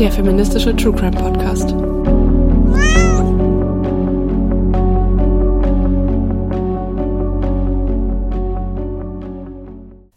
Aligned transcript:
der 0.00 0.10
feministische 0.10 0.74
True 0.74 0.94
Crime 0.94 1.10
Podcast. 1.10 1.74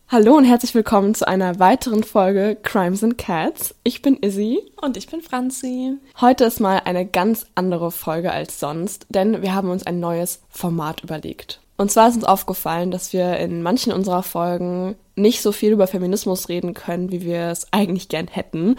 Hallo 0.08 0.38
und 0.38 0.46
herzlich 0.46 0.74
willkommen 0.74 1.14
zu 1.16 1.28
einer 1.28 1.60
weiteren 1.60 2.06
Folge 2.06 2.56
Crimes 2.64 3.04
and 3.04 3.18
Cats. 3.18 3.76
Ich 3.84 4.02
bin 4.02 4.16
Izzy. 4.16 4.62
Und 4.82 4.96
ich 4.96 5.08
bin 5.08 5.22
Franzi. 5.22 5.98
Heute 6.22 6.46
ist 6.46 6.62
mal 6.62 6.84
eine 6.86 7.06
ganz 7.06 7.46
andere 7.56 7.92
Folge 7.92 8.32
als 8.32 8.62
sonst, 8.62 9.06
denn 9.10 9.42
wir 9.42 9.54
haben 9.54 9.70
uns 9.70 9.86
ein 9.86 10.00
neues 10.00 10.44
Format 10.48 11.04
überlegt. 11.04 11.60
Und 11.76 11.92
zwar 11.92 12.08
ist 12.08 12.16
uns 12.16 12.24
aufgefallen, 12.24 12.90
dass 12.90 13.12
wir 13.12 13.36
in 13.36 13.62
manchen 13.62 13.92
unserer 13.92 14.24
Folgen 14.24 14.96
nicht 15.16 15.42
so 15.42 15.52
viel 15.52 15.72
über 15.72 15.88
Feminismus 15.88 16.50
reden 16.50 16.74
können, 16.74 17.12
wie 17.12 17.22
wir 17.22 17.50
es 17.50 17.68
eigentlich 17.72 18.10
gern 18.10 18.28
hätten. 18.28 18.78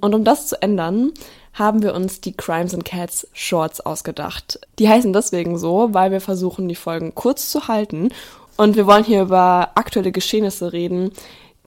Und 0.00 0.14
um 0.14 0.24
das 0.24 0.46
zu 0.46 0.60
ändern, 0.62 1.12
haben 1.52 1.82
wir 1.82 1.94
uns 1.94 2.20
die 2.20 2.32
Crimes 2.32 2.74
and 2.74 2.84
Cats 2.84 3.28
Shorts 3.32 3.80
ausgedacht. 3.80 4.58
Die 4.78 4.88
heißen 4.88 5.12
deswegen 5.12 5.56
so, 5.56 5.92
weil 5.92 6.10
wir 6.10 6.20
versuchen, 6.20 6.68
die 6.68 6.74
Folgen 6.74 7.14
kurz 7.14 7.50
zu 7.50 7.68
halten. 7.68 8.10
Und 8.56 8.76
wir 8.76 8.86
wollen 8.86 9.04
hier 9.04 9.22
über 9.22 9.70
aktuelle 9.74 10.12
Geschehnisse 10.12 10.72
reden, 10.72 11.12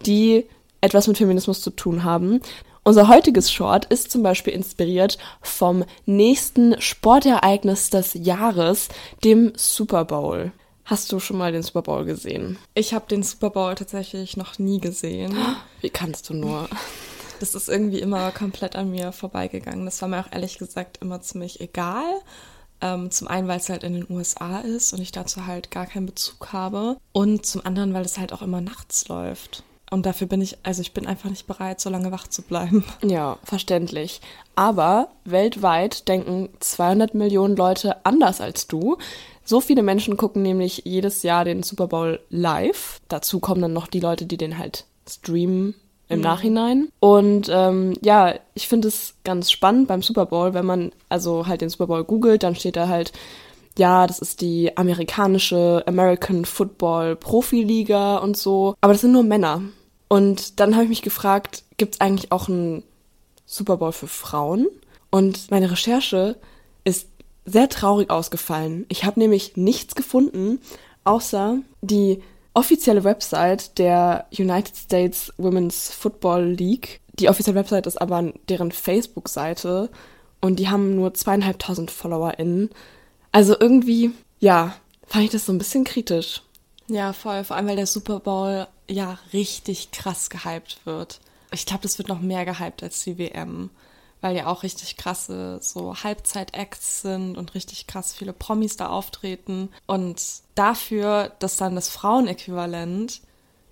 die 0.05 0.45
etwas 0.81 1.07
mit 1.07 1.17
Feminismus 1.17 1.61
zu 1.61 1.71
tun 1.71 2.03
haben. 2.03 2.41
Unser 2.83 3.09
heutiges 3.09 3.51
Short 3.51 3.85
ist 3.85 4.11
zum 4.11 4.23
Beispiel 4.23 4.53
inspiriert 4.53 5.17
vom 5.41 5.83
nächsten 6.05 6.79
Sportereignis 6.81 7.89
des 7.89 8.13
Jahres, 8.13 8.87
dem 9.23 9.51
Super 9.57 10.05
Bowl. 10.05 10.53
Hast 10.87 11.11
du 11.11 11.19
schon 11.19 11.37
mal 11.37 11.51
den 11.51 11.63
Super 11.63 11.81
Bowl 11.81 12.05
gesehen? 12.05 12.57
Ich 12.73 12.93
habe 12.93 13.07
den 13.09 13.21
Super 13.21 13.49
Bowl 13.49 13.75
tatsächlich 13.75 14.37
noch 14.37 14.57
nie 14.57 14.79
gesehen. 14.79 15.35
Wie 15.81 15.89
kannst 15.89 16.29
du 16.29 16.33
nur? 16.33 16.67
Das 17.39 17.53
ist 17.53 17.69
irgendwie 17.69 17.99
immer 17.99 18.31
komplett 18.31 18.75
an 18.75 18.89
mir 18.89 19.11
vorbeigegangen. 19.11 19.85
Das 19.85 20.01
war 20.01 20.09
mir 20.09 20.21
auch 20.21 20.31
ehrlich 20.31 20.57
gesagt 20.57 20.97
immer 21.01 21.21
ziemlich 21.21 21.61
egal. 21.61 22.19
Ähm, 22.81 23.11
zum 23.11 23.27
einen, 23.27 23.47
weil 23.47 23.59
es 23.59 23.69
halt 23.69 23.83
in 23.83 23.93
den 23.93 24.07
USA 24.09 24.61
ist 24.61 24.91
und 24.91 25.03
ich 25.03 25.11
dazu 25.11 25.45
halt 25.45 25.69
gar 25.69 25.85
keinen 25.85 26.07
Bezug 26.07 26.51
habe. 26.51 26.97
Und 27.11 27.45
zum 27.45 27.63
anderen, 27.63 27.93
weil 27.93 28.05
es 28.05 28.17
halt 28.17 28.33
auch 28.33 28.41
immer 28.41 28.59
nachts 28.59 29.07
läuft. 29.07 29.61
Und 29.89 30.05
dafür 30.05 30.25
bin 30.27 30.41
ich, 30.41 30.57
also 30.63 30.81
ich 30.81 30.93
bin 30.93 31.07
einfach 31.07 31.29
nicht 31.29 31.47
bereit, 31.47 31.79
so 31.79 31.89
lange 31.89 32.11
wach 32.11 32.27
zu 32.27 32.41
bleiben. 32.41 32.83
Ja, 33.03 33.37
verständlich. 33.43 34.19
Aber 34.55 35.09
weltweit 35.23 36.07
denken 36.07 36.49
200 36.59 37.13
Millionen 37.13 37.55
Leute 37.55 38.03
anders 38.03 38.41
als 38.41 38.67
du. 38.67 38.97
So 39.47 39.61
viele 39.61 39.81
Menschen 39.81 40.17
gucken 40.17 40.41
nämlich 40.41 40.81
jedes 40.83 41.23
Jahr 41.23 41.45
den 41.45 41.63
Super 41.63 41.87
Bowl 41.87 42.19
live. 42.29 42.99
Dazu 43.07 43.39
kommen 43.39 43.61
dann 43.61 43.71
noch 43.71 43.87
die 43.87 44.01
Leute, 44.01 44.25
die 44.25 44.35
den 44.35 44.57
halt 44.57 44.83
streamen 45.07 45.73
im 46.09 46.17
mhm. 46.17 46.23
Nachhinein. 46.23 46.89
Und 46.99 47.47
ähm, 47.49 47.93
ja, 48.01 48.35
ich 48.55 48.67
finde 48.67 48.89
es 48.89 49.15
ganz 49.23 49.49
spannend 49.49 49.87
beim 49.87 50.01
Super 50.01 50.25
Bowl, 50.25 50.53
wenn 50.53 50.65
man 50.65 50.91
also 51.07 51.47
halt 51.47 51.61
den 51.61 51.69
Super 51.69 51.87
Bowl 51.87 52.03
googelt, 52.03 52.43
dann 52.43 52.55
steht 52.55 52.75
da 52.75 52.89
halt, 52.89 53.13
ja, 53.77 54.05
das 54.05 54.19
ist 54.19 54.41
die 54.41 54.75
amerikanische 54.75 55.81
American 55.87 56.43
Football 56.43 57.15
Profiliga 57.15 58.17
und 58.17 58.35
so. 58.35 58.75
Aber 58.81 58.91
das 58.91 59.01
sind 59.01 59.13
nur 59.13 59.23
Männer. 59.23 59.61
Und 60.09 60.59
dann 60.59 60.73
habe 60.73 60.83
ich 60.83 60.89
mich 60.89 61.01
gefragt, 61.03 61.63
gibt 61.77 61.95
es 61.95 62.01
eigentlich 62.01 62.33
auch 62.33 62.49
einen 62.49 62.83
Super 63.45 63.77
Bowl 63.77 63.93
für 63.93 64.07
Frauen? 64.07 64.67
Und 65.09 65.51
meine 65.51 65.71
Recherche 65.71 66.35
ist 66.83 67.07
sehr 67.47 67.69
traurig 67.69 68.09
ausgefallen. 68.09 68.85
Ich 68.89 69.05
habe 69.05 69.19
nämlich 69.19 69.55
nichts 69.55 69.95
gefunden, 69.95 70.59
außer 71.05 71.59
die 71.81 72.21
offizielle 72.53 73.03
Website 73.03 73.77
der 73.79 74.27
United 74.37 74.75
States 74.75 75.33
Women's 75.37 75.91
Football 75.91 76.43
League. 76.43 76.99
Die 77.13 77.29
offizielle 77.29 77.57
Website 77.57 77.87
ist 77.87 77.99
aber 78.01 78.33
deren 78.49 78.71
Facebook-Seite 78.71 79.89
und 80.41 80.59
die 80.59 80.69
haben 80.69 80.95
nur 80.95 81.13
zweieinhalbtausend 81.13 81.89
FollowerInnen. 81.89 82.69
Also 83.31 83.55
irgendwie, 83.57 84.11
ja, 84.39 84.75
fand 85.05 85.25
ich 85.25 85.31
das 85.31 85.45
so 85.45 85.53
ein 85.53 85.57
bisschen 85.57 85.85
kritisch. 85.85 86.41
Ja, 86.89 87.13
voll. 87.13 87.43
Vor 87.43 87.55
allem, 87.55 87.67
weil 87.67 87.75
der 87.75 87.87
Super 87.87 88.19
Bowl 88.19 88.67
ja 88.89 89.17
richtig 89.33 89.91
krass 89.91 90.29
gehypt 90.29 90.79
wird. 90.85 91.19
Ich 91.51 91.65
glaube, 91.65 91.83
das 91.83 91.97
wird 91.97 92.09
noch 92.09 92.19
mehr 92.19 92.45
gehypt 92.45 92.83
als 92.83 93.03
die 93.03 93.17
WM 93.17 93.69
weil 94.21 94.35
ja 94.35 94.47
auch 94.47 94.63
richtig 94.63 94.97
krasse 94.97 95.59
so 95.61 95.95
Halbzeit-Acts 95.95 97.01
sind 97.01 97.37
und 97.37 97.53
richtig 97.55 97.87
krass 97.87 98.13
viele 98.13 98.33
Promis 98.33 98.77
da 98.77 98.87
auftreten. 98.89 99.69
Und 99.85 100.21
dafür, 100.55 101.31
dass 101.39 101.57
dann 101.57 101.75
das 101.75 101.89
Frauenäquivalent 101.89 103.21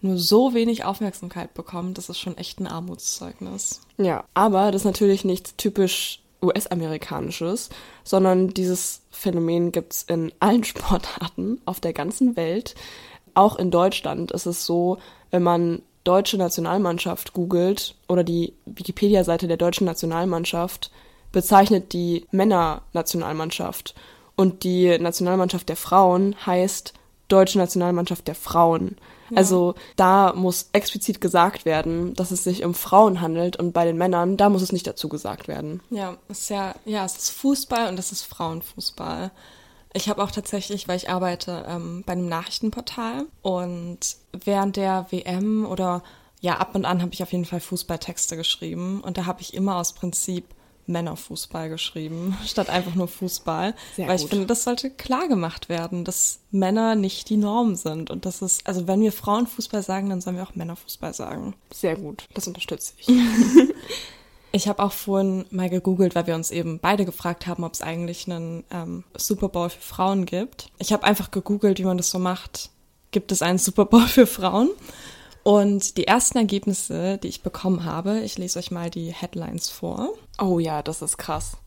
nur 0.02 0.18
so 0.18 0.54
wenig 0.54 0.86
Aufmerksamkeit 0.86 1.54
bekommt, 1.54 1.98
das 1.98 2.10
ist 2.10 2.20
schon 2.20 2.38
echt 2.38 2.60
ein 2.60 2.68
Armutszeugnis. 2.68 3.82
Ja, 3.98 4.24
aber 4.34 4.72
das 4.72 4.82
ist 4.82 4.86
natürlich 4.86 5.26
nichts 5.26 5.56
typisch 5.58 6.22
US-amerikanisches, 6.42 7.70
sondern 8.04 8.50
dieses 8.50 9.02
Phänomen 9.10 9.72
gibt's 9.72 10.04
in 10.04 10.32
allen 10.40 10.64
Sportarten 10.64 11.62
auf 11.66 11.80
der 11.80 11.94
ganzen 11.94 12.36
Welt. 12.36 12.76
Auch 13.34 13.58
in 13.58 13.72
Deutschland 13.72 14.32
ist 14.32 14.46
es 14.46 14.66
so, 14.66 15.00
wenn 15.32 15.44
man 15.44 15.82
deutsche 16.06 16.38
Nationalmannschaft 16.38 17.34
googelt 17.34 17.96
oder 18.08 18.24
die 18.24 18.54
Wikipedia-Seite 18.66 19.48
der 19.48 19.58
deutschen 19.58 19.86
Nationalmannschaft 19.86 20.92
bezeichnet 21.34 21.92
die 21.92 22.26
Männernationalmannschaft 22.32 23.94
und 24.38 24.64
die 24.64 24.98
Nationalmannschaft 24.98 25.68
der 25.68 25.76
Frauen 25.76 26.36
heißt 26.46 26.94
Deutsche 27.28 27.58
Nationalmannschaft 27.58 28.28
der 28.28 28.36
Frauen. 28.36 28.98
Ja. 29.32 29.38
Also 29.38 29.74
da 29.96 30.34
muss 30.36 30.70
explizit 30.74 31.20
gesagt 31.20 31.66
werden, 31.66 32.14
dass 32.14 32.30
es 32.30 32.44
sich 32.44 32.64
um 32.64 32.76
Frauen 32.76 33.20
handelt 33.20 33.58
und 33.58 33.74
bei 33.74 33.84
den 33.84 33.98
Männern, 33.98 34.38
da 34.38 34.50
muss 34.50 34.62
es 34.62 34.72
nicht 34.72 34.86
dazu 34.86 35.10
gesagt 35.10 35.48
werden. 35.48 35.82
Ja, 35.90 36.18
es 36.30 36.42
ist 36.42 36.50
ja, 36.50 36.76
ja, 36.86 37.04
es 37.04 37.18
ist 37.18 37.30
Fußball 37.32 37.90
und 37.90 37.98
es 37.98 38.12
ist 38.12 38.24
Frauenfußball. 38.24 39.32
Ich 39.96 40.10
habe 40.10 40.22
auch 40.22 40.32
tatsächlich, 40.32 40.90
weil 40.90 40.98
ich 40.98 41.10
arbeite 41.10 41.66
ähm, 41.70 42.04
bei 42.06 42.12
einem 42.14 42.28
Nachrichtenportal 42.28 43.28
und 43.42 44.00
während 44.34 44.76
der 44.76 45.08
WM 45.10 45.66
oder 45.66 46.04
ja, 46.42 46.58
ab 46.58 46.76
und 46.76 46.84
an 46.84 47.02
habe 47.02 47.14
ich 47.14 47.24
auf 47.24 47.32
jeden 47.32 47.46
Fall 47.46 47.62
Fußballtexte 47.62 48.36
geschrieben 48.36 49.00
und 49.00 49.18
da 49.18 49.26
habe 49.26 49.42
ich 49.42 49.54
immer 49.54 49.78
aus 49.78 49.94
Prinzip 49.94 50.46
Männerfußball 50.86 51.70
geschrieben, 51.70 52.38
statt 52.46 52.70
einfach 52.70 52.94
nur 52.94 53.08
Fußball. 53.08 53.74
Sehr 53.96 54.08
weil 54.10 54.18
gut. 54.18 54.26
ich 54.26 54.30
finde, 54.30 54.46
das 54.46 54.66
sollte 54.66 54.90
klar 54.90 55.30
gemacht 55.30 55.70
werden, 55.70 56.04
dass 56.04 56.40
Männer 56.52 56.96
nicht 56.96 57.30
die 57.30 57.38
Norm 57.38 57.76
sind. 57.76 58.12
Und 58.12 58.26
das 58.26 58.42
ist, 58.42 58.68
also 58.68 58.88
wenn 58.88 59.02
wir 59.02 59.14
Frauenfußball 59.14 59.82
sagen, 59.82 60.10
dann 60.10 60.20
sollen 60.20 60.36
wir 60.36 60.44
auch 60.44 60.56
Männerfußball 60.56 61.14
sagen. 61.14 61.56
Sehr 61.74 61.96
gut, 61.96 62.26
das 62.34 62.48
unterstütze 62.48 62.94
ich. 62.98 63.08
Ich 64.56 64.70
habe 64.70 64.82
auch 64.82 64.94
vorhin 64.94 65.44
mal 65.50 65.70
gegoogelt, 65.70 66.16
weil 66.16 66.28
wir 66.28 66.36
uns 66.36 66.50
eben 66.50 66.80
beide 66.80 67.04
gefragt 67.04 67.46
haben, 67.46 67.66
ob 67.66 67.74
es 67.74 67.82
eigentlich 67.82 68.26
einen 68.26 68.64
ähm, 68.72 69.04
Super 69.18 69.50
Bowl 69.50 69.70
für 69.70 69.82
Frauen 69.82 70.26
gibt. 70.26 70.68
Ich 70.78 70.94
habe 70.94 71.04
einfach 71.04 71.30
gegoogelt, 71.30 71.78
wie 71.78 71.84
man 71.84 71.98
das 71.98 72.10
so 72.10 72.20
macht. 72.20 72.70
Gibt 73.12 73.34
es 73.34 73.42
einen 73.42 73.58
Super 73.58 73.84
Bowl 73.84 74.02
für 74.08 74.26
Frauen? 74.26 74.70
Und 75.44 75.98
die 75.98 76.08
ersten 76.08 76.38
Ergebnisse, 76.38 77.18
die 77.18 77.28
ich 77.28 77.44
bekommen 77.44 77.84
habe, 77.84 78.22
ich 78.22 78.38
lese 78.38 78.58
euch 78.58 78.72
mal 78.72 78.90
die 78.90 79.12
Headlines 79.12 79.70
vor. 79.70 80.14
Oh 80.42 80.58
ja, 80.60 80.82
das 80.82 81.02
ist 81.02 81.18
krass. 81.18 81.58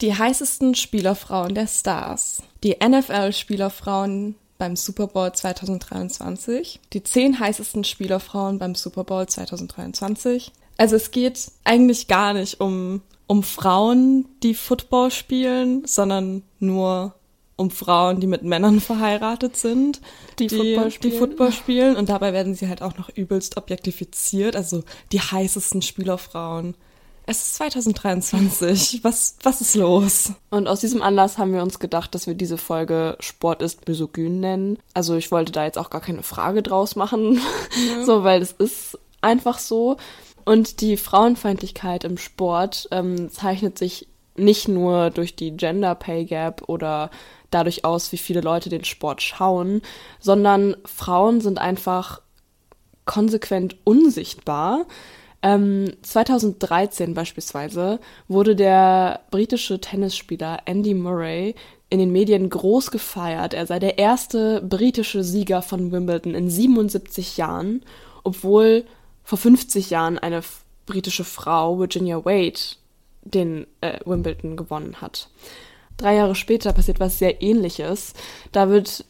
Die 0.00 0.12
heißesten 0.12 0.74
Spielerfrauen 0.74 1.54
der 1.54 1.68
Stars. 1.68 2.42
Die 2.64 2.78
NFL-Spielerfrauen 2.84 4.34
beim 4.58 4.74
Super 4.74 5.06
Bowl 5.06 5.32
2023. 5.32 6.80
Die 6.92 7.04
zehn 7.04 7.38
heißesten 7.38 7.84
Spielerfrauen 7.84 8.58
beim 8.58 8.74
Super 8.74 9.04
Bowl 9.04 9.24
2023. 9.24 10.50
Also 10.78 10.96
es 10.96 11.10
geht 11.10 11.50
eigentlich 11.64 12.08
gar 12.08 12.32
nicht 12.32 12.60
um, 12.60 13.02
um 13.26 13.42
Frauen, 13.42 14.26
die 14.42 14.54
Football 14.54 15.10
spielen, 15.10 15.84
sondern 15.84 16.44
nur 16.60 17.14
um 17.56 17.70
Frauen, 17.70 18.20
die 18.20 18.28
mit 18.28 18.44
Männern 18.44 18.80
verheiratet 18.80 19.56
sind, 19.56 20.00
die, 20.38 20.46
die, 20.46 20.56
Football, 20.56 20.90
spielen. 20.90 21.12
die 21.12 21.18
Football 21.18 21.52
spielen. 21.52 21.96
Und 21.96 22.08
dabei 22.08 22.32
werden 22.32 22.54
sie 22.54 22.68
halt 22.68 22.80
auch 22.80 22.96
noch 22.96 23.10
übelst 23.10 23.56
objektifiziert. 23.56 24.56
Also 24.56 24.84
die 25.12 25.20
heißesten 25.20 25.82
Spielerfrauen. 25.82 26.74
Es 27.26 27.42
ist 27.42 27.56
2023. 27.56 29.00
Was, 29.02 29.36
was 29.42 29.60
ist 29.60 29.74
los? 29.74 30.32
Und 30.48 30.66
aus 30.66 30.80
diesem 30.80 31.02
Anlass 31.02 31.36
haben 31.36 31.52
wir 31.52 31.62
uns 31.62 31.78
gedacht, 31.78 32.14
dass 32.14 32.26
wir 32.26 32.34
diese 32.34 32.56
Folge 32.56 33.18
Sport 33.20 33.60
ist 33.60 33.86
misogyn 33.86 34.40
nennen. 34.40 34.78
Also 34.94 35.14
ich 35.16 35.30
wollte 35.30 35.52
da 35.52 35.64
jetzt 35.64 35.76
auch 35.76 35.90
gar 35.90 36.00
keine 36.00 36.22
Frage 36.22 36.62
draus 36.62 36.96
machen. 36.96 37.38
Ja. 37.88 38.04
so, 38.06 38.24
weil 38.24 38.40
es 38.40 38.52
ist 38.52 38.98
einfach 39.20 39.58
so. 39.58 39.98
Und 40.48 40.80
die 40.80 40.96
Frauenfeindlichkeit 40.96 42.04
im 42.04 42.16
Sport 42.16 42.88
ähm, 42.90 43.28
zeichnet 43.30 43.76
sich 43.76 44.08
nicht 44.34 44.66
nur 44.66 45.10
durch 45.10 45.36
die 45.36 45.54
Gender 45.54 45.94
Pay 45.94 46.24
Gap 46.24 46.62
oder 46.68 47.10
dadurch 47.50 47.84
aus, 47.84 48.12
wie 48.12 48.16
viele 48.16 48.40
Leute 48.40 48.70
den 48.70 48.86
Sport 48.86 49.20
schauen, 49.20 49.82
sondern 50.20 50.74
Frauen 50.86 51.42
sind 51.42 51.58
einfach 51.58 52.22
konsequent 53.04 53.76
unsichtbar. 53.84 54.86
Ähm, 55.42 55.92
2013 56.00 57.12
beispielsweise 57.12 58.00
wurde 58.26 58.56
der 58.56 59.20
britische 59.30 59.82
Tennisspieler 59.82 60.60
Andy 60.64 60.94
Murray 60.94 61.56
in 61.90 61.98
den 61.98 62.10
Medien 62.10 62.48
groß 62.48 62.90
gefeiert. 62.90 63.52
Er 63.52 63.66
sei 63.66 63.80
der 63.80 63.98
erste 63.98 64.62
britische 64.62 65.24
Sieger 65.24 65.60
von 65.60 65.92
Wimbledon 65.92 66.32
in 66.34 66.48
77 66.48 67.36
Jahren, 67.36 67.82
obwohl 68.24 68.86
vor 69.28 69.36
50 69.36 69.90
Jahren 69.90 70.18
eine 70.18 70.40
britische 70.86 71.22
Frau 71.22 71.78
Virginia 71.78 72.24
Wade 72.24 72.58
den 73.20 73.66
äh, 73.82 73.98
Wimbledon 74.06 74.56
gewonnen 74.56 75.02
hat. 75.02 75.28
Drei 75.98 76.14
Jahre 76.14 76.34
später 76.34 76.72
passiert 76.72 76.98
was 76.98 77.18
sehr 77.18 77.42
ähnliches. 77.42 78.14
Da 78.52 78.70
wird 78.70 79.04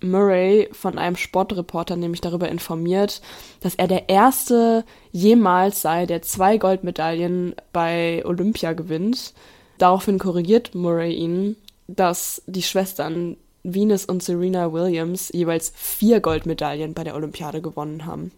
Murray 0.00 0.68
von 0.70 0.98
einem 0.98 1.16
Sportreporter 1.16 1.96
nämlich 1.96 2.20
darüber 2.20 2.48
informiert, 2.48 3.20
dass 3.58 3.74
er 3.74 3.88
der 3.88 4.08
erste 4.08 4.84
jemals 5.10 5.82
sei, 5.82 6.06
der 6.06 6.22
zwei 6.22 6.58
Goldmedaillen 6.58 7.56
bei 7.72 8.24
Olympia 8.24 8.72
gewinnt. 8.72 9.34
Daraufhin 9.78 10.20
korrigiert 10.20 10.76
Murray 10.76 11.12
ihn, 11.12 11.56
dass 11.88 12.40
die 12.46 12.62
Schwestern 12.62 13.36
Venus 13.64 14.04
und 14.04 14.22
Serena 14.22 14.72
Williams 14.72 15.28
jeweils 15.32 15.72
vier 15.74 16.20
Goldmedaillen 16.20 16.94
bei 16.94 17.02
der 17.02 17.16
Olympiade 17.16 17.60
gewonnen 17.60 18.06
haben. 18.06 18.30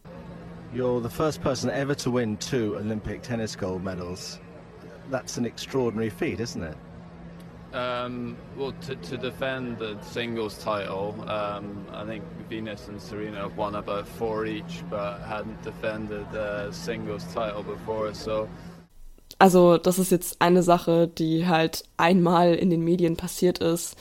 You're 0.72 1.00
the 1.00 1.10
first 1.10 1.40
person 1.40 1.70
ever 1.70 1.94
to 1.96 2.10
win 2.10 2.36
two 2.36 2.76
Olympic 2.76 3.22
tennis 3.22 3.56
gold 3.56 3.82
medals. 3.82 4.38
That's 5.10 5.38
an 5.38 5.46
extraordinary 5.46 6.10
feat, 6.10 6.40
isn't 6.40 6.62
it? 6.62 6.76
Um, 7.72 8.36
well, 8.56 8.72
to, 8.82 8.96
to, 8.96 9.18
defend 9.18 9.78
the 9.78 9.98
singles 10.00 10.56
title, 10.62 11.14
um, 11.28 11.86
I 11.92 12.06
think 12.06 12.24
Venus 12.48 12.88
and 12.88 13.00
Serena 13.00 13.42
have 13.42 13.58
won 13.58 13.74
about 13.74 14.08
four 14.08 14.46
each, 14.46 14.82
but 14.88 15.20
hadn't 15.20 15.62
defended 15.62 16.26
the 16.32 16.72
singles 16.72 17.24
title 17.34 17.62
before. 17.62 18.14
So. 18.14 18.48
Also 19.38 19.76
das 19.76 19.98
ist 19.98 20.10
jetzt 20.10 20.40
eine 20.40 20.62
Sache, 20.62 21.08
die 21.08 21.46
halt 21.46 21.84
einmal 21.98 22.54
in 22.54 22.70
den 22.70 22.82
Medien 22.82 23.16
passiert 23.16 23.58
ist, 23.58 23.96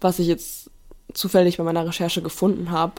was 0.00 0.20
ich 0.20 0.28
jetzt 0.28 0.70
zufällig 1.12 1.56
bei 1.56 1.64
meiner 1.64 1.86
Recherche 1.86 2.22
gefunden 2.22 2.70
habe. 2.70 2.94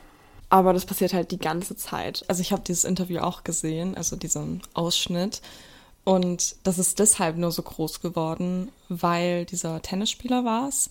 Aber 0.49 0.73
das 0.73 0.85
passiert 0.85 1.13
halt 1.13 1.31
die 1.31 1.37
ganze 1.37 1.75
Zeit. 1.75 2.25
Also 2.27 2.41
ich 2.41 2.51
habe 2.51 2.63
dieses 2.63 2.83
Interview 2.83 3.19
auch 3.19 3.43
gesehen, 3.43 3.95
also 3.95 4.15
diesen 4.15 4.61
Ausschnitt. 4.73 5.41
Und 6.03 6.55
das 6.63 6.79
ist 6.79 6.97
deshalb 6.97 7.37
nur 7.37 7.51
so 7.51 7.61
groß 7.61 8.01
geworden, 8.01 8.71
weil 8.87 9.45
dieser 9.45 9.81
Tennisspieler 9.81 10.43
war 10.43 10.67
es, 10.67 10.89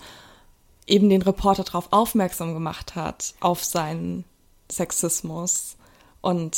eben 0.87 1.09
den 1.11 1.23
Reporter 1.23 1.65
darauf 1.65 1.89
aufmerksam 1.93 2.55
gemacht 2.55 2.95
hat, 2.95 3.35
auf 3.41 3.65
seinen 3.65 4.25
Sexismus. 4.71 5.77
Und 6.21 6.57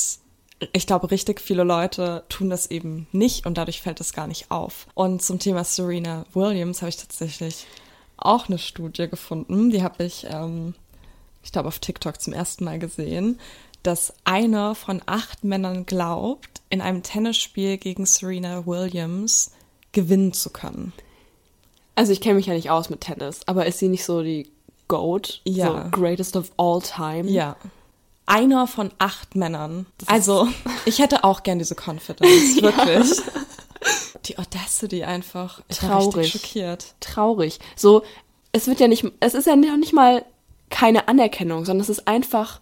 ich 0.72 0.86
glaube, 0.86 1.10
richtig 1.10 1.40
viele 1.40 1.64
Leute 1.64 2.24
tun 2.28 2.50
das 2.50 2.70
eben 2.70 3.06
nicht 3.12 3.46
und 3.46 3.56
dadurch 3.56 3.80
fällt 3.80 4.00
es 4.00 4.12
gar 4.12 4.26
nicht 4.26 4.50
auf. 4.50 4.86
Und 4.94 5.22
zum 5.22 5.38
Thema 5.38 5.64
Serena 5.64 6.26
Williams 6.34 6.82
habe 6.82 6.90
ich 6.90 6.96
tatsächlich 6.96 7.66
auch 8.16 8.48
eine 8.48 8.58
Studie 8.58 9.08
gefunden, 9.08 9.70
die 9.70 9.82
habe 9.82 10.04
ich, 10.04 10.26
ähm, 10.28 10.74
ich 11.42 11.52
glaube, 11.52 11.68
auf 11.68 11.78
TikTok 11.78 12.20
zum 12.20 12.32
ersten 12.32 12.64
Mal 12.64 12.78
gesehen 12.78 13.38
dass 13.82 14.12
einer 14.24 14.74
von 14.74 15.02
acht 15.06 15.44
Männern 15.44 15.86
glaubt, 15.86 16.60
in 16.68 16.80
einem 16.80 17.02
Tennisspiel 17.02 17.78
gegen 17.78 18.06
Serena 18.06 18.66
Williams 18.66 19.52
gewinnen 19.92 20.32
zu 20.32 20.50
können. 20.50 20.92
Also 21.94 22.12
ich 22.12 22.20
kenne 22.20 22.36
mich 22.36 22.46
ja 22.46 22.54
nicht 22.54 22.70
aus 22.70 22.90
mit 22.90 23.00
Tennis, 23.00 23.40
aber 23.46 23.66
ist 23.66 23.78
sie 23.78 23.88
nicht 23.88 24.04
so 24.04 24.22
die 24.22 24.50
GOAT? 24.88 25.40
Ja. 25.44 25.84
So 25.84 25.90
greatest 25.90 26.36
of 26.36 26.52
all 26.56 26.80
time? 26.80 27.28
Ja. 27.28 27.56
Einer 28.26 28.66
von 28.66 28.90
acht 28.98 29.34
Männern. 29.34 29.86
Das 29.98 30.08
also, 30.08 30.48
ich 30.84 30.98
hätte 31.00 31.24
auch 31.24 31.42
gern 31.42 31.58
diese 31.58 31.74
Confidence, 31.74 32.62
wirklich. 32.62 33.18
ja. 33.18 33.24
Die 34.26 34.38
Audacity 34.38 35.04
einfach. 35.04 35.62
Ich 35.68 35.78
Traurig. 35.78 36.30
schockiert. 36.30 36.94
Traurig. 37.00 37.58
So, 37.74 38.02
es 38.52 38.66
wird 38.66 38.78
ja 38.78 38.88
nicht, 38.88 39.04
es 39.20 39.34
ist 39.34 39.46
ja 39.46 39.56
nicht 39.56 39.92
mal 39.94 40.24
keine 40.70 41.08
Anerkennung, 41.08 41.64
sondern 41.64 41.82
es 41.82 41.90
ist 41.90 42.08
einfach 42.08 42.60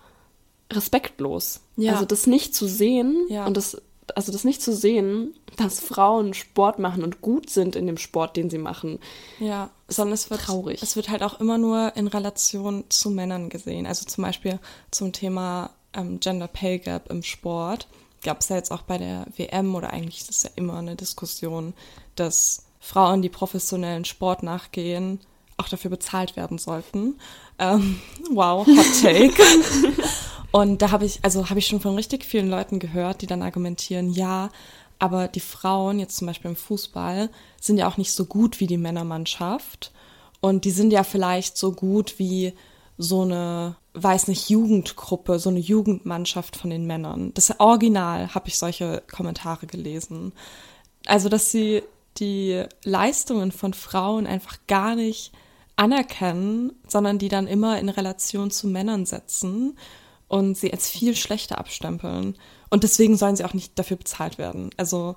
respektlos. 0.72 1.60
Ja. 1.76 1.93
Also 1.93 2.05
das 2.05 2.26
nicht 2.26 2.55
zu 2.55 2.66
sehen 2.66 3.26
ja. 3.28 3.46
und 3.46 3.56
das, 3.56 3.81
also 4.14 4.32
das 4.32 4.44
nicht 4.44 4.60
zu 4.62 4.75
sehen, 4.75 5.34
dass 5.56 5.81
Frauen 5.81 6.34
Sport 6.34 6.78
machen 6.78 7.05
und 7.05 7.20
gut 7.20 7.50
sind 7.50 7.76
in 7.76 7.87
dem 7.87 7.99
Sport, 7.99 8.37
den 8.37 8.50
sie 8.50 8.58
machen. 8.58 8.99
Ja, 9.38 9.70
sondern 9.88 10.14
es 10.14 10.31
wird 10.31 10.43
traurig. 10.43 10.82
Es 10.82 10.96
wird 10.96 11.08
halt 11.08 11.22
auch 11.22 11.40
immer 11.40 11.58
nur 11.58 11.96
in 11.96 12.06
Relation 12.06 12.84
zu 12.88 13.10
Männern 13.10 13.49
gesehen. 13.49 13.87
Also 13.87 14.05
zum 14.05 14.25
Beispiel 14.25 14.58
zum 14.90 15.12
Thema 15.12 15.70
ähm, 15.94 16.20
Gender 16.20 16.49
Pay 16.49 16.78
Gap 16.78 17.11
im 17.11 17.22
Sport 17.22 17.88
gab 18.22 18.40
es 18.40 18.49
ja 18.49 18.56
jetzt 18.56 18.72
auch 18.72 18.82
bei 18.82 18.99
der 18.99 19.26
WM 19.37 19.75
oder 19.75 19.90
eigentlich 19.90 20.20
ist 20.20 20.31
es 20.31 20.43
ja 20.43 20.50
immer 20.56 20.78
eine 20.78 20.96
Diskussion, 20.96 21.72
dass 22.16 22.64
Frauen, 22.81 23.22
die 23.22 23.28
professionellen 23.28 24.04
Sport 24.04 24.43
nachgehen, 24.43 25.20
auch 25.58 25.69
dafür 25.69 25.90
bezahlt 25.90 26.37
werden 26.37 26.58
sollten. 26.58 27.19
Ähm, 27.58 28.00
wow, 28.31 28.66
Hot 28.66 29.02
Take. 29.02 29.43
Und 30.52 30.81
da 30.81 30.90
habe 30.90 31.05
ich, 31.05 31.19
also 31.22 31.50
habe 31.50 31.58
ich 31.58 31.66
schon 31.66 31.81
von 31.81 31.94
richtig 31.94 32.25
vielen 32.25 32.49
Leuten 32.49 32.78
gehört, 32.78 33.20
die 33.20 33.26
dann 33.26 33.43
argumentieren, 33.43 34.10
ja, 34.10 34.50
aber 34.99 35.28
die 35.28 35.40
Frauen, 35.40 35.99
jetzt 35.99 36.16
zum 36.16 36.26
Beispiel 36.26 36.50
im 36.50 36.56
Fußball, 36.56 37.31
sind 37.60 37.76
ja 37.76 37.88
auch 37.88 37.99
nicht 37.99 38.12
so 38.12 38.25
gut 38.25 38.60
wie 38.60 38.66
die 38.66 38.78
Männermannschaft. 38.78 39.93
Und 40.40 40.64
die 40.64 40.70
sind 40.70 40.93
ja 40.93 41.05
vielleicht 41.05 41.56
so 41.56 41.72
gut 41.72 42.19
wie 42.19 42.54
so 42.96 43.22
eine, 43.22 43.76
weiß 43.94 44.28
nicht, 44.28 44.49
Jugendgruppe, 44.50 45.38
so 45.38 45.50
eine 45.50 45.61
Jugendmannschaft 45.61 46.56
von 46.56 46.70
den 46.70 46.87
Männern. 46.87 47.32
Das 47.34 47.61
Original 47.61 48.34
habe 48.34 48.49
ich 48.49 48.58
solche 48.58 49.02
Kommentare 49.11 49.66
gelesen. 49.66 50.32
Also, 51.06 51.28
dass 51.28 51.52
sie 51.52 51.82
die 52.19 52.64
Leistungen 52.82 53.52
von 53.52 53.72
Frauen 53.72 54.26
einfach 54.26 54.58
gar 54.66 54.96
nicht 54.96 55.32
anerkennen, 55.78 56.72
sondern 56.86 57.19
die 57.19 57.28
dann 57.28 57.46
immer 57.46 57.78
in 57.78 57.88
Relation 57.88 58.50
zu 58.50 58.66
Männern 58.66 59.06
setzen 59.06 59.78
und 60.26 60.56
sie 60.56 60.72
als 60.72 60.88
viel 60.88 61.14
schlechter 61.14 61.58
abstempeln. 61.58 62.36
Und 62.70 62.82
deswegen 62.82 63.16
sollen 63.16 63.36
sie 63.36 63.44
auch 63.44 63.54
nicht 63.54 63.78
dafür 63.78 63.96
bezahlt 63.96 64.38
werden. 64.38 64.70
Also 64.76 65.16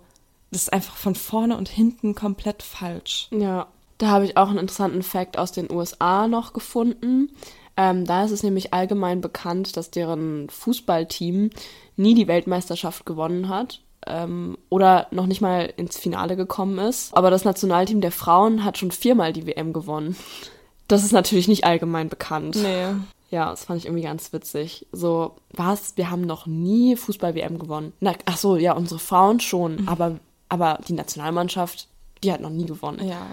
das 0.51 0.63
ist 0.63 0.73
einfach 0.73 0.95
von 0.95 1.15
vorne 1.15 1.57
und 1.57 1.67
hinten 1.67 2.15
komplett 2.15 2.63
falsch. 2.63 3.27
Ja, 3.31 3.67
da 3.97 4.07
habe 4.07 4.25
ich 4.25 4.37
auch 4.37 4.49
einen 4.49 4.59
interessanten 4.59 5.03
Fakt 5.03 5.37
aus 5.37 5.51
den 5.51 5.71
USA 5.71 6.27
noch 6.27 6.53
gefunden. 6.53 7.31
Ähm, 7.77 8.05
da 8.05 8.25
ist 8.25 8.31
es 8.31 8.43
nämlich 8.43 8.73
allgemein 8.73 9.21
bekannt, 9.21 9.77
dass 9.77 9.91
deren 9.91 10.49
Fußballteam 10.49 11.49
nie 11.95 12.13
die 12.13 12.27
Weltmeisterschaft 12.27 13.05
gewonnen 13.05 13.49
hat 13.49 13.81
ähm, 14.07 14.57
oder 14.69 15.07
noch 15.11 15.27
nicht 15.27 15.41
mal 15.41 15.71
ins 15.77 15.97
Finale 15.97 16.35
gekommen 16.35 16.79
ist. 16.79 17.15
Aber 17.15 17.29
das 17.29 17.45
Nationalteam 17.45 18.01
der 18.01 18.11
Frauen 18.11 18.63
hat 18.63 18.77
schon 18.77 18.91
viermal 18.91 19.33
die 19.33 19.45
WM 19.45 19.73
gewonnen. 19.73 20.15
Das 20.87 21.03
ist 21.03 21.11
natürlich 21.11 21.47
nicht 21.47 21.63
allgemein 21.63 22.09
bekannt. 22.09 22.55
Nee. 22.55 22.87
Ja, 23.29 23.49
das 23.49 23.65
fand 23.65 23.79
ich 23.79 23.85
irgendwie 23.85 24.03
ganz 24.03 24.33
witzig. 24.33 24.87
So, 24.91 25.35
was? 25.51 25.95
Wir 25.95 26.11
haben 26.11 26.21
noch 26.21 26.47
nie 26.47 26.97
Fußball-WM 26.97 27.59
gewonnen. 27.59 27.93
Na, 28.01 28.13
ach 28.25 28.35
so, 28.35 28.57
ja, 28.57 28.73
unsere 28.73 28.99
Frauen 28.99 29.39
schon, 29.39 29.77
mhm. 29.77 29.87
aber, 29.87 30.19
aber 30.49 30.79
die 30.85 30.93
Nationalmannschaft, 30.93 31.87
die 32.23 32.33
hat 32.33 32.41
noch 32.41 32.49
nie 32.49 32.65
gewonnen. 32.65 33.07
Ja. 33.07 33.25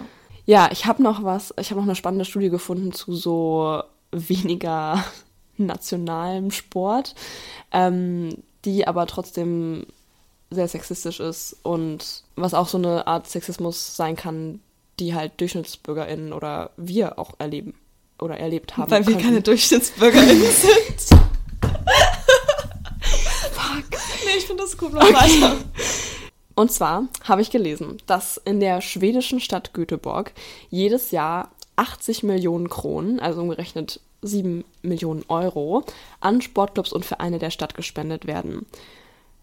Ja, 0.46 0.70
ich 0.72 0.86
habe 0.86 1.02
noch 1.02 1.24
was, 1.24 1.52
ich 1.58 1.70
habe 1.70 1.80
noch 1.80 1.86
eine 1.86 1.96
spannende 1.96 2.24
Studie 2.24 2.48
gefunden 2.48 2.92
zu 2.92 3.14
so 3.14 3.82
weniger 4.12 5.04
nationalem 5.58 6.52
Sport, 6.52 7.14
ähm, 7.72 8.30
die 8.64 8.86
aber 8.86 9.06
trotzdem 9.06 9.84
sehr 10.50 10.68
sexistisch 10.68 11.20
ist 11.20 11.56
und 11.62 12.22
was 12.36 12.54
auch 12.54 12.68
so 12.68 12.78
eine 12.78 13.06
Art 13.06 13.28
Sexismus 13.28 13.96
sein 13.96 14.16
kann, 14.16 14.60
die 14.98 15.14
halt 15.14 15.40
DurchschnittsbürgerInnen 15.40 16.32
oder 16.32 16.70
wir 16.76 17.18
auch 17.18 17.34
erleben 17.38 17.74
oder 18.18 18.38
erlebt 18.38 18.76
haben. 18.76 18.90
Weil 18.90 19.06
wir 19.06 19.14
können. 19.14 19.24
keine 19.24 19.42
DurchschnittsbürgerInnen 19.42 20.40
sind. 20.52 21.20
Fuck. 23.52 23.84
Nee, 24.24 24.38
ich 24.38 24.46
finde 24.46 24.62
das 24.62 24.76
cool. 24.80 24.96
Okay. 24.96 25.14
Weiter. 25.14 25.56
Und 26.54 26.72
zwar 26.72 27.04
habe 27.22 27.42
ich 27.42 27.50
gelesen, 27.50 27.98
dass 28.06 28.36
in 28.36 28.58
der 28.58 28.80
schwedischen 28.80 29.38
Stadt 29.38 29.74
Göteborg 29.74 30.32
jedes 30.70 31.12
Jahr 31.12 31.52
80 31.76 32.24
Millionen 32.24 32.68
Kronen, 32.68 33.20
also 33.20 33.40
umgerechnet 33.40 34.00
7 34.22 34.64
Millionen 34.82 35.24
Euro, 35.28 35.84
an 36.20 36.42
Sportclubs 36.42 36.92
und 36.92 37.04
Vereine 37.04 37.38
der 37.38 37.50
Stadt 37.50 37.76
gespendet 37.76 38.26
werden. 38.26 38.66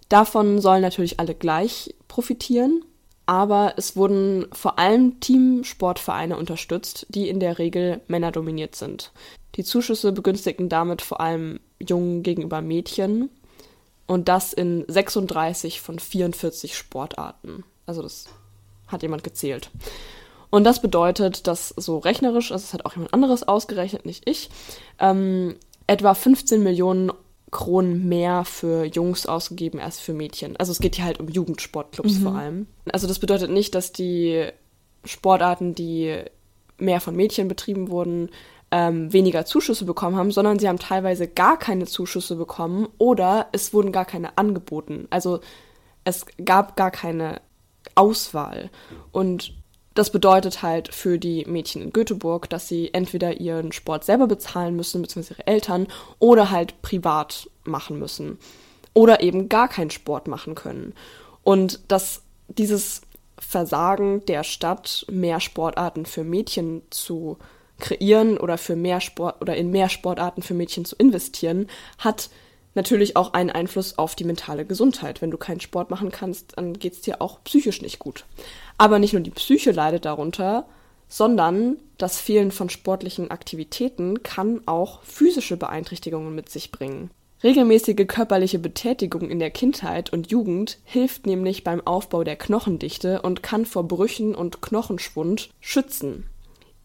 Davon 0.09 0.61
sollen 0.61 0.81
natürlich 0.81 1.19
alle 1.19 1.35
gleich 1.35 1.95
profitieren, 2.07 2.83
aber 3.25 3.73
es 3.77 3.95
wurden 3.95 4.45
vor 4.51 4.77
allem 4.77 5.19
Teamsportvereine 5.19 6.37
unterstützt, 6.37 7.07
die 7.09 7.27
in 7.27 7.39
der 7.39 7.57
Regel 7.57 8.01
männerdominiert 8.07 8.75
sind. 8.75 9.11
Die 9.55 9.63
Zuschüsse 9.63 10.11
begünstigten 10.11 10.69
damit 10.69 11.01
vor 11.01 11.21
allem 11.21 11.59
Jungen 11.79 12.23
gegenüber 12.23 12.61
Mädchen 12.61 13.29
und 14.05 14.27
das 14.27 14.53
in 14.53 14.85
36 14.87 15.81
von 15.81 15.97
44 15.97 16.77
Sportarten. 16.77 17.63
Also 17.85 18.01
das 18.01 18.25
hat 18.87 19.01
jemand 19.01 19.23
gezählt. 19.23 19.71
Und 20.51 20.63
das 20.63 20.81
bedeutet, 20.81 21.47
dass 21.47 21.69
so 21.69 21.97
rechnerisch, 21.97 22.51
also 22.51 22.63
es 22.63 22.73
hat 22.73 22.85
auch 22.85 22.93
jemand 22.93 23.13
anderes 23.13 23.47
ausgerechnet, 23.47 24.05
nicht 24.05 24.29
ich, 24.29 24.49
ähm, 24.99 25.55
etwa 25.87 26.13
15 26.13 26.63
Millionen 26.63 27.11
Kronen 27.55 28.09
mehr 28.09 28.43
für 28.43 28.83
Jungs 28.83 29.25
ausgegeben 29.25 29.79
als 29.79 29.97
für 29.97 30.11
Mädchen. 30.11 30.57
Also 30.57 30.73
es 30.73 30.79
geht 30.79 30.97
hier 30.97 31.05
halt 31.05 31.21
um 31.21 31.29
Jugendsportclubs 31.29 32.19
mhm. 32.19 32.21
vor 32.21 32.35
allem. 32.35 32.67
Also 32.91 33.07
das 33.07 33.19
bedeutet 33.19 33.49
nicht, 33.49 33.73
dass 33.75 33.93
die 33.93 34.47
Sportarten, 35.05 35.73
die 35.73 36.21
mehr 36.77 36.99
von 36.99 37.15
Mädchen 37.15 37.47
betrieben 37.47 37.89
wurden, 37.89 38.29
ähm, 38.71 39.13
weniger 39.13 39.45
Zuschüsse 39.45 39.85
bekommen 39.85 40.17
haben, 40.17 40.31
sondern 40.31 40.59
sie 40.59 40.67
haben 40.67 40.79
teilweise 40.79 41.29
gar 41.29 41.57
keine 41.57 41.85
Zuschüsse 41.85 42.35
bekommen 42.35 42.89
oder 42.97 43.47
es 43.53 43.73
wurden 43.73 43.93
gar 43.93 44.03
keine 44.03 44.37
angeboten. 44.37 45.07
Also 45.09 45.39
es 46.03 46.25
gab 46.43 46.75
gar 46.75 46.91
keine 46.91 47.39
Auswahl. 47.95 48.69
Und 49.13 49.53
das 49.95 50.09
bedeutet 50.11 50.61
halt 50.61 50.93
für 50.93 51.17
die 51.17 51.45
Mädchen 51.45 51.81
in 51.81 51.93
Göteborg, 51.93 52.49
dass 52.49 52.67
sie 52.67 52.93
entweder 52.93 53.39
ihren 53.39 53.71
Sport 53.71 54.03
selber 54.03 54.27
bezahlen 54.27 54.75
müssen, 54.75 55.01
beziehungsweise 55.01 55.35
ihre 55.39 55.47
Eltern, 55.47 55.87
oder 56.19 56.51
halt 56.51 56.81
privat 56.81 57.49
machen 57.63 57.97
müssen. 57.97 58.37
Oder 58.93 59.21
eben 59.21 59.49
gar 59.49 59.69
keinen 59.69 59.89
Sport 59.89 60.27
machen 60.27 60.53
können. 60.53 60.93
Und 61.43 61.79
dass 61.87 62.21
dieses 62.49 63.01
Versagen 63.39 64.25
der 64.25 64.43
Stadt, 64.43 65.05
mehr 65.09 65.39
Sportarten 65.39 66.05
für 66.05 66.23
Mädchen 66.23 66.81
zu 66.89 67.37
kreieren 67.79 68.37
oder 68.37 68.57
für 68.57 68.75
mehr 68.75 69.01
Sport 69.01 69.41
oder 69.41 69.55
in 69.55 69.71
mehr 69.71 69.89
Sportarten 69.89 70.41
für 70.41 70.53
Mädchen 70.53 70.85
zu 70.85 70.95
investieren, 70.97 71.67
hat 71.97 72.29
natürlich 72.75 73.15
auch 73.15 73.33
einen 73.33 73.49
Einfluss 73.49 73.97
auf 73.97 74.15
die 74.15 74.23
mentale 74.23 74.65
Gesundheit. 74.65 75.21
Wenn 75.21 75.31
du 75.31 75.37
keinen 75.37 75.61
Sport 75.61 75.89
machen 75.89 76.11
kannst, 76.11 76.57
dann 76.57 76.73
geht 76.73 76.93
es 76.93 77.01
dir 77.01 77.21
auch 77.21 77.43
psychisch 77.43 77.81
nicht 77.81 77.99
gut. 77.99 78.25
Aber 78.77 78.99
nicht 78.99 79.13
nur 79.13 79.21
die 79.21 79.31
Psyche 79.31 79.71
leidet 79.71 80.05
darunter, 80.05 80.65
sondern 81.07 81.77
das 81.97 82.19
Fehlen 82.19 82.51
von 82.51 82.69
sportlichen 82.69 83.31
Aktivitäten 83.31 84.23
kann 84.23 84.61
auch 84.65 85.01
physische 85.03 85.57
Beeinträchtigungen 85.57 86.35
mit 86.35 86.49
sich 86.49 86.71
bringen. 86.71 87.09
Regelmäßige 87.43 88.07
körperliche 88.07 88.59
Betätigung 88.59 89.29
in 89.29 89.39
der 89.39 89.51
Kindheit 89.51 90.11
und 90.11 90.31
Jugend 90.31 90.79
hilft 90.83 91.25
nämlich 91.27 91.63
beim 91.63 91.85
Aufbau 91.85 92.23
der 92.23 92.37
Knochendichte 92.37 93.21
und 93.21 93.43
kann 93.43 93.65
vor 93.65 93.87
Brüchen 93.87 94.33
und 94.33 94.61
Knochenschwund 94.61 95.49
schützen. 95.59 96.25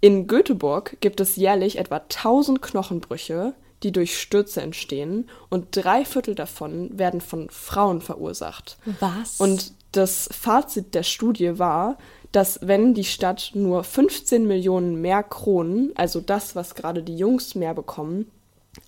In 0.01 0.27
Göteborg 0.27 0.97
gibt 1.01 1.21
es 1.21 1.37
jährlich 1.37 1.79
etwa 1.79 1.97
1000 1.97 2.61
Knochenbrüche, 2.63 3.55
die 3.83 3.93
durch 3.93 4.19
Stürze 4.19 4.61
entstehen 4.61 5.29
und 5.49 5.69
drei 5.73 6.05
Viertel 6.05 6.35
davon 6.35 6.99
werden 6.99 7.21
von 7.21 7.49
Frauen 7.51 8.01
verursacht. 8.01 8.79
Was? 9.01 9.41
Und 9.41 9.73
das 9.93 10.29
Fazit 10.33 10.95
der 10.95 11.03
Studie 11.03 11.59
war, 11.59 11.99
dass 12.33 12.61
wenn 12.63 12.95
die 12.95 13.05
Stadt 13.05 13.53
nur 13.55 13.83
15 13.83 14.47
Millionen 14.47 15.01
mehr 15.01 15.23
Kronen, 15.23 15.93
also 15.97 16.21
das, 16.21 16.55
was 16.55 16.75
gerade 16.75 17.03
die 17.03 17.17
Jungs 17.17 17.55
mehr 17.55 17.75
bekommen, 17.75 18.31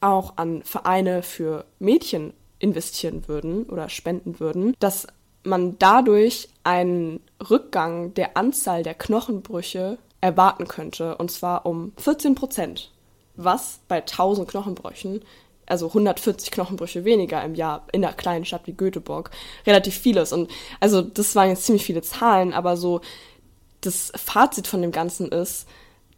auch 0.01 0.35
an 0.37 0.63
Vereine 0.63 1.23
für 1.23 1.65
Mädchen 1.81 2.33
investieren 2.61 3.27
würden 3.27 3.65
oder 3.65 3.89
spenden 3.89 4.39
würden, 4.39 4.77
dass 4.79 5.09
man 5.43 5.77
dadurch 5.79 6.49
einen 6.63 7.19
Rückgang 7.51 8.15
der 8.15 8.37
Anzahl 8.37 8.85
der 8.85 8.95
Knochenbrüche 8.95 9.99
erwarten 10.21 10.69
könnte, 10.69 11.17
und 11.17 11.33
zwar 11.33 11.67
um 11.67 11.93
14 11.97 12.37
Prozent 12.37 12.92
was 13.37 13.81
bei 13.89 13.99
1000 13.99 14.49
Knochenbrüchen, 14.49 15.23
also 15.67 15.89
140 15.89 16.51
Knochenbrüche 16.51 17.05
weniger 17.05 17.43
im 17.45 17.55
Jahr 17.55 17.87
in 17.93 18.05
einer 18.05 18.15
kleinen 18.15 18.45
Stadt 18.45 18.67
wie 18.67 18.73
Göteborg, 18.73 19.31
relativ 19.67 19.97
vieles. 19.97 20.33
Und 20.33 20.51
also 20.81 21.03
das 21.03 21.35
waren 21.35 21.49
jetzt 21.49 21.65
ziemlich 21.65 21.85
viele 21.85 22.03
Zahlen, 22.03 22.53
aber 22.53 22.77
so 22.77 23.01
das 23.81 24.13
Fazit 24.17 24.67
von 24.67 24.83
dem 24.83 24.93
Ganzen 24.93 25.29
ist, 25.29 25.67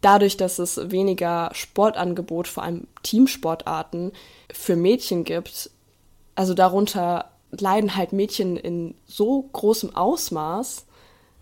dadurch, 0.01 0.37
dass 0.37 0.59
es 0.59 0.91
weniger 0.91 1.49
Sportangebot, 1.53 2.47
vor 2.47 2.63
allem 2.63 2.87
Teamsportarten, 3.03 4.11
für 4.51 4.75
Mädchen 4.75 5.23
gibt, 5.23 5.71
also 6.35 6.53
darunter 6.53 7.31
leiden 7.51 7.95
halt 7.95 8.13
Mädchen 8.13 8.57
in 8.57 8.95
so 9.05 9.41
großem 9.41 9.95
Ausmaß, 9.95 10.84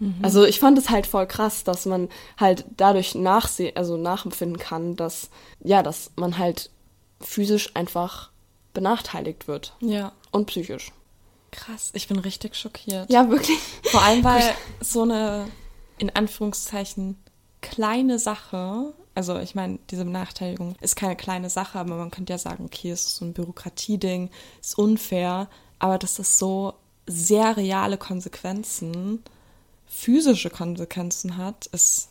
Mhm. 0.04 0.16
Also 0.22 0.44
ich 0.44 0.60
fand 0.60 0.78
es 0.78 0.90
halt 0.90 1.08
voll 1.08 1.26
krass, 1.26 1.64
dass 1.64 1.86
man 1.86 2.10
halt 2.38 2.66
dadurch 2.76 3.16
nachsehen, 3.16 3.76
also 3.76 3.98
nachempfinden 3.98 4.58
kann, 4.58 4.96
dass 4.96 5.30
ja, 5.62 5.82
dass 5.82 6.12
man 6.16 6.38
halt 6.38 6.70
physisch 7.22 7.72
einfach 7.76 8.32
benachteiligt 8.74 9.48
wird. 9.48 9.76
Ja. 9.80 10.12
Und 10.32 10.48
psychisch. 10.48 10.92
Krass, 11.52 11.92
ich 11.94 12.08
bin 12.08 12.20
richtig 12.20 12.56
schockiert. 12.56 13.10
Ja, 13.12 13.30
wirklich. 13.30 13.60
Vor 13.84 14.02
allem, 14.02 14.24
weil 14.24 14.44
so 14.82 15.04
eine, 15.04 15.48
in 16.00 16.10
Anführungszeichen, 16.10 17.18
kleine 17.62 18.20
Sache, 18.20 18.94
also 19.16 19.38
ich 19.40 19.56
meine, 19.56 19.80
diese 19.90 20.04
Benachteiligung 20.04 20.76
ist 20.82 20.96
keine 20.96 21.16
kleine 21.16 21.50
Sache, 21.50 21.80
aber 21.80 21.96
man 21.96 22.12
könnte 22.12 22.34
ja 22.34 22.40
sagen, 22.40 22.66
okay, 22.66 22.92
es 22.92 23.06
ist 23.06 23.16
so 23.18 23.26
ein 23.26 23.34
Bürokratieding, 23.34 24.30
ist 24.60 24.78
unfair, 24.78 25.48
aber 25.80 25.98
dass 25.98 26.16
das 26.16 26.40
so 26.40 26.74
sehr 27.06 27.56
reale 27.56 27.98
Konsequenzen 27.98 29.24
physische 29.94 30.50
Konsequenzen 30.50 31.38
hat, 31.38 31.68
ist 31.68 32.10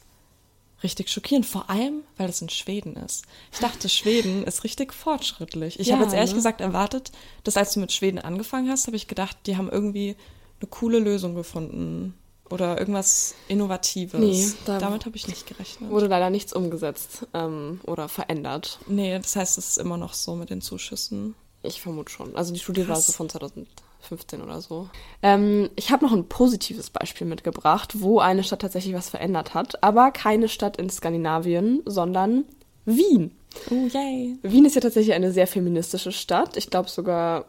richtig 0.82 1.10
schockierend. 1.10 1.46
Vor 1.46 1.68
allem, 1.68 2.02
weil 2.16 2.28
es 2.28 2.40
in 2.40 2.48
Schweden 2.48 2.96
ist. 2.96 3.24
Ich 3.52 3.58
dachte, 3.58 3.88
Schweden 3.88 4.44
ist 4.44 4.64
richtig 4.64 4.92
fortschrittlich. 4.92 5.78
Ich 5.78 5.88
ja, 5.88 5.94
habe 5.94 6.04
jetzt 6.04 6.14
ehrlich 6.14 6.30
ne? 6.30 6.36
gesagt 6.36 6.60
erwartet, 6.60 7.12
dass 7.44 7.56
als 7.56 7.74
du 7.74 7.80
mit 7.80 7.92
Schweden 7.92 8.18
angefangen 8.18 8.70
hast, 8.70 8.86
habe 8.86 8.96
ich 8.96 9.08
gedacht, 9.08 9.36
die 9.46 9.56
haben 9.56 9.70
irgendwie 9.70 10.16
eine 10.60 10.68
coole 10.70 10.98
Lösung 10.98 11.34
gefunden. 11.34 12.14
Oder 12.50 12.78
irgendwas 12.78 13.34
Innovatives. 13.48 14.20
Nee, 14.20 14.46
da 14.66 14.78
Damit 14.78 15.06
habe 15.06 15.16
ich 15.16 15.26
nicht 15.26 15.46
gerechnet. 15.46 15.90
Wurde 15.90 16.06
leider 16.06 16.28
nichts 16.28 16.52
umgesetzt 16.52 17.26
ähm, 17.32 17.80
oder 17.84 18.10
verändert. 18.10 18.78
Nee, 18.86 19.16
das 19.18 19.36
heißt, 19.36 19.56
es 19.56 19.68
ist 19.68 19.78
immer 19.78 19.96
noch 19.96 20.12
so 20.12 20.34
mit 20.34 20.50
den 20.50 20.60
Zuschüssen. 20.60 21.34
Ich 21.62 21.80
vermute 21.80 22.12
schon. 22.12 22.36
Also 22.36 22.52
die 22.52 22.60
Studie 22.60 22.84
Krass. 22.84 22.88
war 22.88 23.00
so 23.00 23.12
von 23.12 23.30
2000. 23.30 23.66
15 24.02 24.42
oder 24.42 24.60
so. 24.60 24.88
Ähm, 25.22 25.70
ich 25.76 25.90
habe 25.90 26.04
noch 26.04 26.12
ein 26.12 26.28
positives 26.28 26.90
Beispiel 26.90 27.26
mitgebracht, 27.26 28.00
wo 28.00 28.18
eine 28.18 28.42
Stadt 28.44 28.60
tatsächlich 28.60 28.94
was 28.94 29.10
verändert 29.10 29.54
hat, 29.54 29.82
aber 29.82 30.10
keine 30.10 30.48
Stadt 30.48 30.76
in 30.76 30.90
Skandinavien, 30.90 31.82
sondern 31.86 32.44
Wien. 32.84 33.32
Oh, 33.70 33.86
yay. 33.92 34.36
Wien 34.42 34.64
ist 34.64 34.74
ja 34.74 34.80
tatsächlich 34.80 35.14
eine 35.14 35.32
sehr 35.32 35.46
feministische 35.46 36.12
Stadt. 36.12 36.56
Ich 36.56 36.70
glaube 36.70 36.88
sogar 36.88 37.46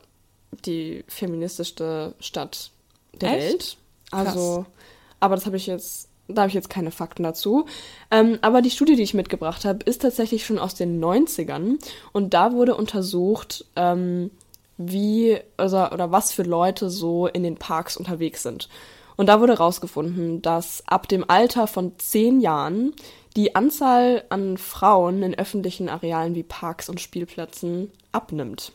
die 0.65 1.03
feministischste 1.07 2.13
Stadt 2.19 2.71
der 3.13 3.37
Echt? 3.37 3.51
Welt. 3.51 3.77
Also, 4.11 4.63
Krass. 4.63 4.73
aber 5.19 5.35
das 5.35 5.45
habe 5.45 5.57
ich 5.57 5.67
jetzt 5.67 6.09
da 6.27 6.43
habe 6.43 6.49
ich 6.49 6.55
jetzt 6.55 6.69
keine 6.69 6.91
Fakten 6.91 7.23
dazu. 7.23 7.65
Ähm, 8.09 8.39
aber 8.41 8.61
die 8.61 8.69
Studie, 8.69 8.95
die 8.95 9.03
ich 9.03 9.13
mitgebracht 9.13 9.65
habe, 9.65 9.83
ist 9.83 10.01
tatsächlich 10.01 10.45
schon 10.45 10.57
aus 10.57 10.73
den 10.73 11.03
90ern. 11.03 11.79
Und 12.13 12.33
da 12.33 12.53
wurde 12.53 12.75
untersucht, 12.75 13.65
ähm, 13.75 14.31
wie 14.77 15.39
also, 15.57 15.89
oder 15.89 16.11
was 16.11 16.31
für 16.31 16.43
Leute 16.43 16.89
so 16.89 17.27
in 17.27 17.43
den 17.43 17.55
Parks 17.55 17.97
unterwegs 17.97 18.43
sind. 18.43 18.69
Und 19.15 19.27
da 19.27 19.39
wurde 19.39 19.53
herausgefunden, 19.53 20.41
dass 20.41 20.83
ab 20.87 21.07
dem 21.07 21.29
Alter 21.29 21.67
von 21.67 21.97
zehn 21.99 22.41
Jahren 22.41 22.93
die 23.35 23.55
Anzahl 23.55 24.23
an 24.29 24.57
Frauen 24.57 25.23
in 25.23 25.37
öffentlichen 25.37 25.89
Arealen 25.89 26.35
wie 26.35 26.43
Parks 26.43 26.89
und 26.89 27.01
Spielplätzen 27.01 27.91
abnimmt. 28.11 28.71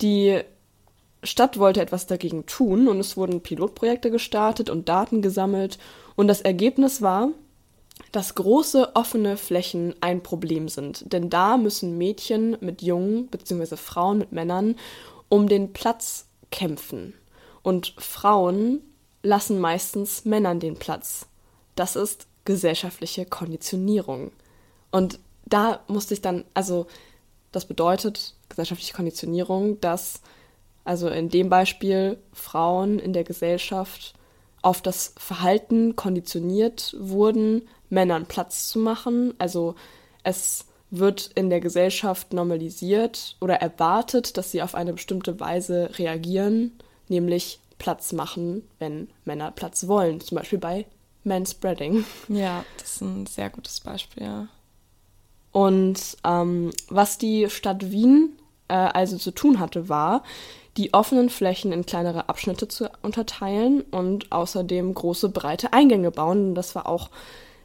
Die 0.00 0.40
Stadt 1.22 1.58
wollte 1.58 1.80
etwas 1.80 2.06
dagegen 2.06 2.46
tun 2.46 2.88
und 2.88 2.98
es 2.98 3.16
wurden 3.16 3.42
Pilotprojekte 3.42 4.10
gestartet 4.10 4.70
und 4.70 4.88
Daten 4.88 5.22
gesammelt 5.22 5.78
und 6.16 6.28
das 6.28 6.40
Ergebnis 6.40 7.00
war, 7.00 7.28
dass 8.10 8.34
große 8.34 8.94
offene 8.94 9.36
Flächen 9.36 9.94
ein 10.00 10.22
Problem 10.22 10.68
sind, 10.68 11.12
denn 11.12 11.30
da 11.30 11.56
müssen 11.56 11.96
Mädchen 11.96 12.56
mit 12.60 12.82
Jungen 12.82 13.28
bzw. 13.28 13.76
Frauen 13.76 14.18
mit 14.18 14.32
Männern 14.32 14.76
um 15.28 15.48
den 15.48 15.72
Platz 15.72 16.26
kämpfen. 16.50 17.14
Und 17.62 17.94
Frauen 17.96 18.80
lassen 19.22 19.60
meistens 19.60 20.24
Männern 20.24 20.60
den 20.60 20.76
Platz. 20.76 21.26
Das 21.74 21.96
ist 21.96 22.26
gesellschaftliche 22.44 23.24
Konditionierung. 23.24 24.32
Und 24.90 25.18
da 25.46 25.80
musste 25.86 26.14
ich 26.14 26.20
dann, 26.20 26.44
also 26.54 26.86
das 27.52 27.66
bedeutet 27.66 28.34
gesellschaftliche 28.48 28.94
Konditionierung, 28.94 29.80
dass 29.80 30.20
also 30.84 31.08
in 31.08 31.28
dem 31.28 31.48
Beispiel 31.48 32.18
Frauen 32.32 32.98
in 32.98 33.12
der 33.12 33.24
Gesellschaft 33.24 34.14
auf 34.62 34.82
das 34.82 35.14
Verhalten 35.16 35.96
konditioniert 35.96 36.96
wurden, 36.98 37.68
Männern 37.92 38.26
Platz 38.26 38.68
zu 38.68 38.78
machen. 38.78 39.34
Also 39.38 39.74
es 40.24 40.64
wird 40.90 41.30
in 41.34 41.50
der 41.50 41.60
Gesellschaft 41.60 42.32
normalisiert 42.32 43.36
oder 43.40 43.56
erwartet, 43.56 44.36
dass 44.36 44.50
sie 44.50 44.62
auf 44.62 44.74
eine 44.74 44.94
bestimmte 44.94 45.38
Weise 45.40 45.90
reagieren, 45.98 46.72
nämlich 47.08 47.60
Platz 47.78 48.12
machen, 48.12 48.62
wenn 48.78 49.08
Männer 49.24 49.50
Platz 49.50 49.86
wollen. 49.88 50.20
Zum 50.20 50.36
Beispiel 50.36 50.58
bei 50.58 50.86
Manspreading. 51.24 52.04
Ja, 52.28 52.64
das 52.78 52.94
ist 52.94 53.00
ein 53.02 53.26
sehr 53.26 53.50
gutes 53.50 53.80
Beispiel, 53.80 54.24
ja. 54.24 54.48
Und 55.52 56.16
ähm, 56.24 56.70
was 56.88 57.18
die 57.18 57.50
Stadt 57.50 57.90
Wien 57.90 58.38
äh, 58.68 58.74
also 58.74 59.18
zu 59.18 59.32
tun 59.32 59.60
hatte, 59.60 59.90
war, 59.90 60.22
die 60.78 60.94
offenen 60.94 61.28
Flächen 61.28 61.72
in 61.72 61.84
kleinere 61.84 62.30
Abschnitte 62.30 62.68
zu 62.68 62.90
unterteilen 63.02 63.82
und 63.90 64.32
außerdem 64.32 64.94
große, 64.94 65.28
breite 65.28 65.74
Eingänge 65.74 66.10
bauen. 66.10 66.54
Das 66.54 66.74
war 66.74 66.88
auch 66.88 67.10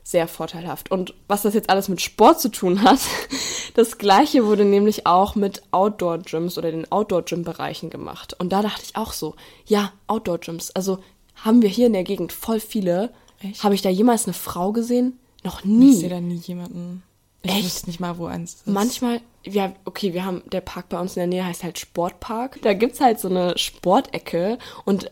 sehr 0.08 0.30
vorteilhaft. 0.30 0.90
Und 0.90 1.14
was 1.28 1.42
das 1.42 1.54
jetzt 1.54 1.70
alles 1.70 1.90
mit 1.90 2.00
Sport 2.00 2.40
zu 2.40 2.48
tun 2.48 2.82
hat, 2.82 3.00
das 3.74 3.98
gleiche 3.98 4.46
wurde 4.46 4.64
nämlich 4.64 5.06
auch 5.06 5.36
mit 5.36 5.64
Outdoor-Gyms 5.72 6.58
oder 6.58 6.72
den 6.72 6.90
Outdoor-Gym-Bereichen 6.90 7.90
gemacht. 7.90 8.34
Und 8.40 8.54
da 8.54 8.62
dachte 8.62 8.84
ich 8.86 8.96
auch 8.96 9.12
so, 9.12 9.36
ja, 9.66 9.92
Outdoor-Gyms, 10.08 10.72
also 10.72 11.00
haben 11.36 11.62
wir 11.62 11.68
hier 11.68 11.88
in 11.88 11.94
der 11.94 12.06
Gegend 12.06 12.32
voll 12.32 12.62
viele. 12.62 13.12
Habe 13.60 13.76
ich 13.76 13.82
da 13.82 13.90
jemals 13.90 14.26
eine 14.26 14.34
Frau 14.34 14.72
gesehen? 14.72 15.20
Noch 15.44 15.66
nie. 15.66 15.92
Ich 15.92 16.00
sehe 16.00 16.10
da 16.10 16.22
nie 16.22 16.38
jemanden. 16.38 17.04
Ich 17.44 17.52
Echt? 17.52 17.66
wüsste 17.66 17.88
nicht 17.88 18.00
mal, 18.00 18.18
wo 18.18 18.28
eins 18.28 18.54
ist. 18.56 18.68
Manchmal, 18.68 19.20
ja, 19.44 19.74
okay, 19.84 20.14
wir 20.14 20.24
haben, 20.24 20.42
der 20.52 20.62
Park 20.62 20.88
bei 20.88 21.00
uns 21.00 21.18
in 21.18 21.20
der 21.20 21.28
Nähe 21.28 21.46
heißt 21.46 21.66
halt 21.66 21.78
Sportpark. 21.78 22.62
Da 22.62 22.74
gibt's 22.74 23.02
halt 23.02 23.20
so 23.20 23.28
eine 23.28 23.58
Sportecke 23.58 24.58
und 24.86 25.12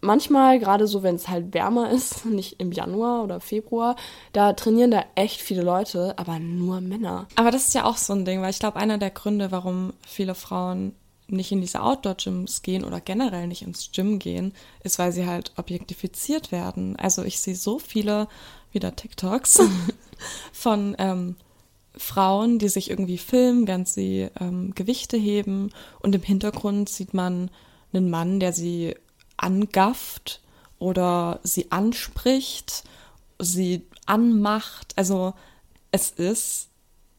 manchmal, 0.00 0.58
gerade 0.58 0.86
so, 0.86 1.02
wenn 1.02 1.16
es 1.16 1.28
halt 1.28 1.54
wärmer 1.54 1.90
ist, 1.90 2.24
nicht 2.26 2.60
im 2.60 2.72
Januar 2.72 3.24
oder 3.24 3.40
Februar, 3.40 3.96
da 4.32 4.52
trainieren 4.52 4.90
da 4.90 5.04
echt 5.14 5.40
viele 5.40 5.62
Leute, 5.62 6.18
aber 6.18 6.38
nur 6.38 6.80
Männer. 6.80 7.26
Aber 7.34 7.50
das 7.50 7.68
ist 7.68 7.74
ja 7.74 7.84
auch 7.84 7.96
so 7.96 8.12
ein 8.12 8.24
Ding, 8.24 8.42
weil 8.42 8.50
ich 8.50 8.58
glaube, 8.58 8.76
einer 8.76 8.98
der 8.98 9.10
Gründe, 9.10 9.50
warum 9.50 9.92
viele 10.06 10.34
Frauen 10.34 10.94
nicht 11.28 11.52
in 11.52 11.60
diese 11.60 11.82
Outdoor-Gyms 11.82 12.62
gehen 12.62 12.84
oder 12.84 13.00
generell 13.00 13.46
nicht 13.46 13.62
ins 13.62 13.90
Gym 13.92 14.18
gehen, 14.18 14.54
ist, 14.82 14.98
weil 14.98 15.12
sie 15.12 15.26
halt 15.26 15.52
objektifiziert 15.56 16.52
werden. 16.52 16.96
Also 16.96 17.22
ich 17.22 17.38
sehe 17.40 17.54
so 17.54 17.78
viele 17.78 18.28
wieder 18.72 18.96
TikToks 18.96 19.60
von 20.52 20.96
ähm, 20.98 21.36
Frauen, 21.94 22.58
die 22.58 22.68
sich 22.68 22.88
irgendwie 22.88 23.18
filmen, 23.18 23.66
während 23.66 23.88
sie 23.88 24.28
ähm, 24.40 24.74
Gewichte 24.74 25.16
heben 25.18 25.70
und 26.00 26.14
im 26.14 26.22
Hintergrund 26.22 26.88
sieht 26.88 27.12
man 27.12 27.50
einen 27.92 28.08
Mann, 28.08 28.40
der 28.40 28.52
sie 28.52 28.94
angafft 29.38 30.40
oder 30.78 31.40
sie 31.42 31.72
anspricht, 31.72 32.84
sie 33.38 33.86
anmacht. 34.06 34.92
Also 34.96 35.34
es 35.90 36.10
ist 36.10 36.68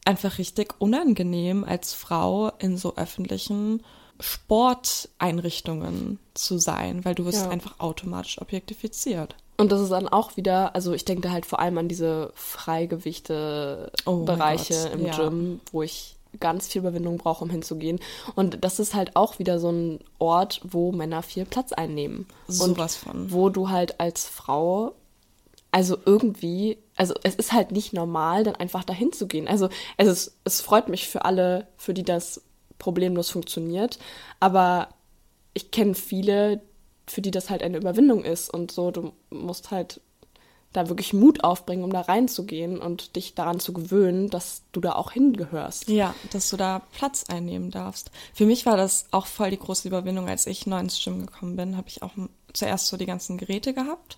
einfach 0.04 0.38
richtig 0.38 0.74
unangenehm 0.78 1.64
als 1.64 1.92
Frau 1.92 2.50
in 2.58 2.76
so 2.76 2.96
öffentlichen 2.96 3.82
Sporteinrichtungen 4.18 6.18
zu 6.34 6.58
sein, 6.58 7.04
weil 7.04 7.14
du 7.14 7.24
wirst 7.24 7.44
Ja. 7.44 7.50
einfach 7.50 7.78
automatisch 7.80 8.40
objektifiziert. 8.40 9.34
Und 9.56 9.72
das 9.72 9.80
ist 9.80 9.90
dann 9.90 10.08
auch 10.08 10.36
wieder, 10.36 10.74
also 10.74 10.92
ich 10.94 11.04
denke 11.04 11.22
da 11.22 11.30
halt 11.30 11.46
vor 11.46 11.60
allem 11.60 11.78
an 11.78 11.88
diese 11.88 12.32
Freigewichte-Bereiche 12.34 14.88
Oh 14.90 14.94
im 14.94 15.06
ja. 15.06 15.16
Gym, 15.16 15.60
wo 15.72 15.82
ich 15.82 16.16
ganz 16.38 16.68
viel 16.68 16.80
Überwindung 16.80 17.18
brauche, 17.18 17.44
um 17.44 17.50
hinzugehen. 17.50 17.98
Und 18.34 18.64
das 18.64 18.78
ist 18.78 18.94
halt 18.94 19.16
auch 19.16 19.38
wieder 19.38 19.58
so 19.58 19.70
ein 19.70 20.00
Ort, 20.18 20.60
wo 20.64 20.92
Männer 20.92 21.22
viel 21.22 21.44
Platz 21.44 21.72
einnehmen. 21.72 22.26
Und 22.46 22.54
Sowas 22.54 22.96
von. 22.96 23.32
wo 23.32 23.48
du 23.48 23.70
halt 23.70 24.00
als 24.00 24.26
Frau, 24.26 24.94
also 25.72 25.96
irgendwie, 26.04 26.78
also 26.96 27.14
es 27.22 27.34
ist 27.34 27.52
halt 27.52 27.72
nicht 27.72 27.92
normal, 27.92 28.44
dann 28.44 28.56
einfach 28.56 28.84
dahin 28.84 29.12
zu 29.12 29.26
gehen. 29.26 29.48
Also 29.48 29.68
es, 29.96 30.08
ist, 30.08 30.36
es 30.44 30.60
freut 30.60 30.88
mich 30.88 31.08
für 31.08 31.24
alle, 31.24 31.66
für 31.76 31.94
die 31.94 32.04
das 32.04 32.42
problemlos 32.78 33.30
funktioniert, 33.30 33.98
aber 34.38 34.88
ich 35.52 35.70
kenne 35.70 35.94
viele, 35.94 36.62
für 37.06 37.20
die 37.20 37.30
das 37.30 37.50
halt 37.50 37.62
eine 37.62 37.76
Überwindung 37.76 38.24
ist 38.24 38.52
und 38.52 38.70
so, 38.70 38.90
du 38.90 39.12
musst 39.30 39.70
halt 39.70 40.00
da 40.72 40.88
wirklich 40.88 41.12
Mut 41.12 41.42
aufbringen, 41.42 41.82
um 41.82 41.92
da 41.92 42.02
reinzugehen 42.02 42.78
und 42.78 43.16
dich 43.16 43.34
daran 43.34 43.58
zu 43.58 43.72
gewöhnen, 43.72 44.30
dass 44.30 44.62
du 44.72 44.80
da 44.80 44.92
auch 44.92 45.10
hingehörst. 45.10 45.88
Ja, 45.88 46.14
dass 46.32 46.48
du 46.48 46.56
da 46.56 46.82
Platz 46.92 47.24
einnehmen 47.28 47.70
darfst. 47.70 48.10
Für 48.34 48.46
mich 48.46 48.66
war 48.66 48.76
das 48.76 49.06
auch 49.10 49.26
voll 49.26 49.50
die 49.50 49.58
große 49.58 49.88
Überwindung, 49.88 50.28
als 50.28 50.46
ich 50.46 50.66
neu 50.66 50.78
ins 50.78 51.02
Gym 51.02 51.26
gekommen 51.26 51.56
bin, 51.56 51.76
habe 51.76 51.88
ich 51.88 52.02
auch 52.02 52.12
zuerst 52.52 52.86
so 52.86 52.96
die 52.96 53.06
ganzen 53.06 53.36
Geräte 53.36 53.74
gehabt 53.74 54.16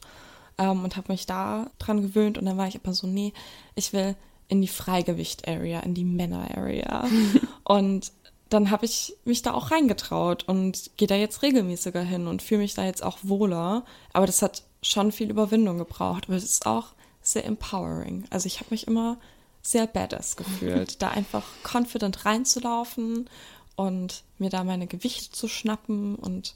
ähm, 0.59 0.85
und 0.85 0.97
habe 0.97 1.13
mich 1.13 1.27
da 1.27 1.71
dran 1.79 2.03
gewöhnt 2.03 2.37
und 2.37 2.45
dann 2.45 2.59
war 2.59 2.69
ich 2.69 2.77
aber 2.77 2.93
so, 2.93 3.07
nee, 3.07 3.33
ich 3.75 3.93
will 3.95 4.15
in 4.49 4.61
die 4.61 4.69
Freigewicht-Area, 4.69 5.81
in 5.81 5.95
die 5.95 6.05
Männer-Area. 6.05 7.07
und 7.65 8.13
dann 8.51 8.71
habe 8.71 8.85
ich 8.85 9.17
mich 9.25 9.41
da 9.41 9.55
auch 9.55 9.71
reingetraut 9.71 10.47
und 10.47 10.91
gehe 10.99 11.09
da 11.09 11.15
jetzt 11.15 11.41
regelmäßiger 11.41 12.03
hin 12.03 12.27
und 12.27 12.43
fühle 12.43 12.61
mich 12.61 12.75
da 12.75 12.85
jetzt 12.85 13.03
auch 13.03 13.17
wohler. 13.23 13.87
Aber 14.13 14.27
das 14.27 14.43
hat 14.43 14.65
schon 14.83 15.13
viel 15.13 15.31
Überwindung 15.31 15.79
gebraucht, 15.79 16.25
aber 16.27 16.37
es 16.37 16.45
ist 16.45 16.67
auch 16.67 16.89
sehr 17.23 17.45
empowering. 17.45 18.25
Also 18.31 18.47
ich 18.47 18.59
habe 18.59 18.71
mich 18.71 18.87
immer 18.87 19.17
sehr 19.63 19.87
badass 19.87 20.37
gefühlt, 20.37 21.01
da 21.01 21.09
einfach 21.09 21.45
confident 21.63 22.25
reinzulaufen 22.25 23.31
und 23.77 24.25
mir 24.39 24.51
da 24.51 24.65
meine 24.65 24.87
Gewichte 24.87 25.31
zu 25.31 25.49
schnappen 25.49 26.17
und 26.17 26.55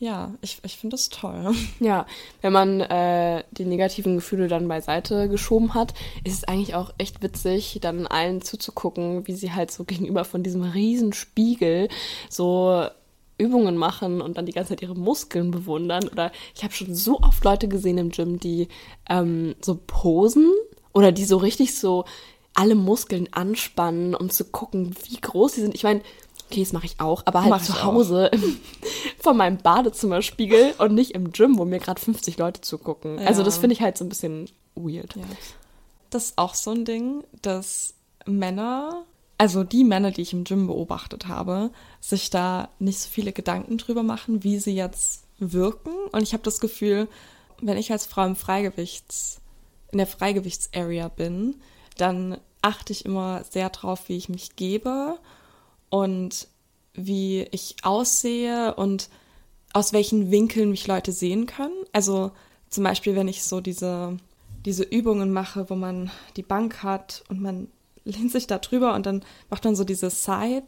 ja, 0.00 0.34
ich, 0.42 0.58
ich 0.62 0.76
finde 0.76 0.94
das 0.94 1.08
toll. 1.08 1.52
Ja, 1.80 2.06
wenn 2.40 2.52
man 2.52 2.80
äh, 2.80 3.42
die 3.50 3.64
negativen 3.64 4.16
Gefühle 4.16 4.46
dann 4.46 4.68
beiseite 4.68 5.28
geschoben 5.28 5.74
hat, 5.74 5.92
ist 6.22 6.34
es 6.34 6.44
eigentlich 6.44 6.74
auch 6.74 6.92
echt 6.98 7.22
witzig, 7.22 7.78
dann 7.80 8.06
allen 8.06 8.42
zuzugucken, 8.42 9.26
wie 9.26 9.34
sie 9.34 9.52
halt 9.52 9.72
so 9.72 9.84
gegenüber 9.84 10.24
von 10.24 10.44
diesem 10.44 10.62
riesen 10.62 11.12
Spiegel 11.12 11.88
so 12.30 12.86
Übungen 13.38 13.76
machen 13.76 14.20
und 14.20 14.36
dann 14.36 14.46
die 14.46 14.52
ganze 14.52 14.70
Zeit 14.70 14.82
ihre 14.82 14.94
Muskeln 14.96 15.50
bewundern. 15.50 16.08
Oder 16.08 16.32
ich 16.54 16.64
habe 16.64 16.74
schon 16.74 16.94
so 16.94 17.18
oft 17.20 17.42
Leute 17.44 17.68
gesehen 17.68 17.98
im 17.98 18.10
Gym, 18.10 18.38
die 18.40 18.68
ähm, 19.08 19.54
so 19.64 19.78
posen 19.86 20.50
oder 20.92 21.12
die 21.12 21.24
so 21.24 21.36
richtig 21.38 21.74
so 21.78 22.04
alle 22.54 22.74
Muskeln 22.74 23.28
anspannen, 23.32 24.14
um 24.14 24.30
zu 24.30 24.44
gucken, 24.46 24.94
wie 25.08 25.20
groß 25.20 25.52
sie 25.52 25.60
sind. 25.60 25.74
Ich 25.74 25.84
meine, 25.84 26.00
okay, 26.50 26.60
das 26.60 26.72
mache 26.72 26.86
ich 26.86 26.98
auch, 26.98 27.22
aber 27.26 27.42
halt 27.42 27.50
Mach 27.50 27.62
zu. 27.62 27.84
Hause 27.84 28.26
im, 28.32 28.58
vor 29.20 29.34
meinem 29.34 29.58
Badezimmerspiegel 29.58 30.74
und 30.78 30.94
nicht 30.94 31.12
im 31.12 31.30
Gym, 31.32 31.58
wo 31.58 31.64
mir 31.64 31.78
gerade 31.78 32.00
50 32.00 32.38
Leute 32.38 32.60
zugucken. 32.60 33.18
Also 33.20 33.42
Ja. 33.42 33.44
das 33.44 33.58
finde 33.58 33.74
ich 33.74 33.82
halt 33.82 33.96
so 33.96 34.04
ein 34.04 34.08
bisschen 34.08 34.50
weird. 34.74 35.14
Ja. 35.14 35.22
Das 36.10 36.24
ist 36.24 36.38
auch 36.38 36.54
so 36.54 36.70
ein 36.72 36.84
Ding, 36.84 37.22
dass 37.42 37.94
Männer, 38.26 39.04
also 39.38 39.62
die 39.62 39.84
Männer, 39.84 40.10
die 40.10 40.22
ich 40.22 40.32
im 40.32 40.44
Gym 40.44 40.66
beobachtet 40.66 41.28
habe, 41.28 41.70
sich 42.00 42.28
da 42.28 42.68
nicht 42.80 42.98
so 42.98 43.08
viele 43.08 43.32
Gedanken 43.32 43.78
drüber 43.78 44.02
machen, 44.02 44.42
wie 44.42 44.58
sie 44.58 44.74
jetzt 44.74 45.24
wirken. 45.38 45.92
Und 46.10 46.22
ich 46.22 46.32
habe 46.32 46.42
das 46.42 46.58
Gefühl, 46.58 47.08
wenn 47.60 47.78
ich 47.78 47.92
als 47.92 48.04
Frau 48.04 48.26
im 48.26 48.34
Freigewichts, 48.34 49.40
in 49.92 49.98
der 49.98 50.08
Freigewichts-Area 50.08 51.08
bin, 51.08 51.54
dann 51.96 52.38
achte 52.62 52.92
ich 52.92 53.04
immer 53.04 53.44
sehr 53.48 53.70
drauf, 53.70 54.08
wie 54.08 54.16
ich 54.16 54.28
mich 54.28 54.56
gebe 54.56 55.18
und 55.88 56.48
wie 56.94 57.42
ich 57.52 57.76
aussehe 57.82 58.74
und 58.74 59.08
aus 59.72 59.92
welchen 59.92 60.32
Winkeln 60.32 60.70
mich 60.70 60.86
Leute 60.88 61.12
sehen 61.12 61.46
können. 61.46 61.84
Also 61.92 62.32
zum 62.70 62.82
Beispiel, 62.82 63.14
wenn 63.14 63.28
ich 63.28 63.44
so 63.44 63.60
diese, 63.60 64.16
diese 64.64 64.82
Übungen 64.82 65.32
mache, 65.32 65.70
wo 65.70 65.76
man 65.76 66.10
die 66.36 66.42
Bank 66.42 66.82
hat 66.82 67.22
und 67.28 67.40
man 67.40 67.68
lehnt 68.08 68.32
sich 68.32 68.46
da 68.46 68.58
drüber 68.58 68.94
und 68.94 69.06
dann 69.06 69.24
macht 69.50 69.64
man 69.64 69.76
so 69.76 69.84
diese 69.84 70.10
Side, 70.10 70.66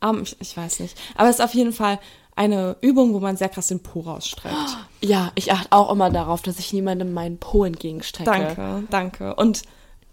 Arm, 0.00 0.22
ich, 0.22 0.36
ich 0.40 0.56
weiß 0.56 0.80
nicht. 0.80 0.98
Aber 1.14 1.28
es 1.28 1.36
ist 1.36 1.44
auf 1.44 1.54
jeden 1.54 1.72
Fall 1.72 1.98
eine 2.34 2.76
Übung, 2.82 3.14
wo 3.14 3.20
man 3.20 3.36
sehr 3.36 3.48
krass 3.48 3.68
den 3.68 3.82
Po 3.82 4.00
rausstreckt. 4.00 4.54
Ja, 5.02 5.30
ich 5.34 5.52
achte 5.52 5.70
auch 5.70 5.92
immer 5.92 6.10
darauf, 6.10 6.42
dass 6.42 6.58
ich 6.58 6.72
niemandem 6.72 7.12
meinen 7.12 7.38
Po 7.38 7.64
entgegenstecke. 7.64 8.24
Danke, 8.24 8.82
danke. 8.90 9.34
Und 9.36 9.62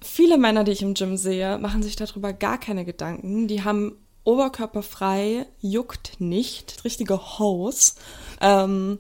viele 0.01 0.37
Männer, 0.37 0.63
die 0.63 0.73
ich 0.73 0.83
im 0.83 0.93
Gym 0.93 1.17
sehe, 1.17 1.57
machen 1.57 1.81
sich 1.81 1.95
darüber 1.95 2.31
gar 2.31 2.59
keine 2.59 2.85
Gedanken. 2.85 3.47
Die 3.47 3.63
haben 3.63 3.97
oberkörperfrei, 4.23 5.47
juckt 5.61 6.19
nicht, 6.19 6.83
richtige 6.83 7.39
Hose. 7.39 7.93
Ähm, 8.39 8.99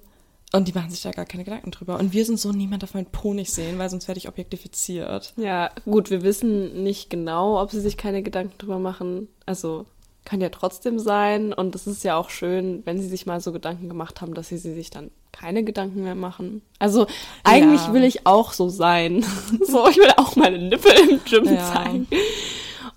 und 0.55 0.67
die 0.67 0.73
machen 0.73 0.91
sich 0.91 1.01
da 1.01 1.11
gar 1.11 1.25
keine 1.25 1.43
Gedanken 1.43 1.71
drüber. 1.71 1.99
Und 1.99 2.13
wir 2.13 2.25
sind 2.25 2.39
so, 2.39 2.51
niemand 2.51 2.83
darf 2.83 2.93
meinen 2.93 3.07
Po 3.07 3.33
nicht 3.33 3.51
sehen, 3.51 3.77
weil 3.79 3.89
sonst 3.89 4.07
werde 4.07 4.19
ich 4.19 4.27
objektifiziert. 4.29 5.33
Ja, 5.35 5.71
gut, 5.85 6.09
wir 6.11 6.21
wissen 6.21 6.83
nicht 6.83 7.09
genau, 7.09 7.59
ob 7.61 7.71
sie 7.71 7.81
sich 7.81 7.97
keine 7.97 8.21
Gedanken 8.23 8.57
drüber 8.59 8.79
machen. 8.79 9.27
Also 9.45 9.85
kann 10.25 10.39
ja 10.41 10.49
trotzdem 10.49 10.99
sein. 10.99 11.51
Und 11.53 11.75
es 11.75 11.87
ist 11.87 12.03
ja 12.03 12.15
auch 12.15 12.29
schön, 12.29 12.81
wenn 12.85 13.01
sie 13.01 13.07
sich 13.09 13.25
mal 13.25 13.41
so 13.41 13.51
Gedanken 13.51 13.89
gemacht 13.89 14.21
haben, 14.21 14.33
dass 14.33 14.47
sie, 14.49 14.57
sie 14.57 14.73
sich 14.73 14.89
dann 14.89 15.11
keine 15.31 15.63
Gedanken 15.63 16.03
mehr 16.03 16.15
machen. 16.15 16.61
Also 16.79 17.07
eigentlich 17.43 17.87
Ja. 17.87 17.93
will 17.93 18.03
ich 18.03 18.25
auch 18.27 18.53
so 18.53 18.69
sein. 18.69 19.25
so, 19.67 19.87
ich 19.89 19.97
will 19.97 20.11
auch 20.17 20.35
meine 20.35 20.59
Nippel 20.59 20.91
im 21.09 21.19
Gym 21.25 21.45
Ja. 21.45 21.73
zeigen. 21.73 22.07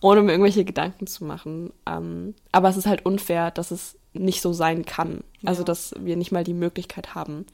Ohne 0.02 0.22
mir 0.22 0.32
irgendwelche 0.32 0.64
Gedanken 0.66 1.06
zu 1.06 1.24
machen. 1.24 1.72
Ähm, 1.86 2.34
aber 2.52 2.68
es 2.68 2.76
ist 2.76 2.86
halt 2.86 3.06
unfair, 3.06 3.50
dass 3.50 3.70
es 3.70 3.96
nicht 4.18 4.42
so 4.42 4.52
sein 4.52 4.84
kann. 4.84 5.22
Also, 5.44 5.60
Ja. 5.62 5.64
dass 5.66 5.94
wir 5.98 6.16
nicht 6.16 6.32
mal 6.32 6.44
die 6.44 6.54
Möglichkeit 6.54 7.14
haben. 7.14 7.46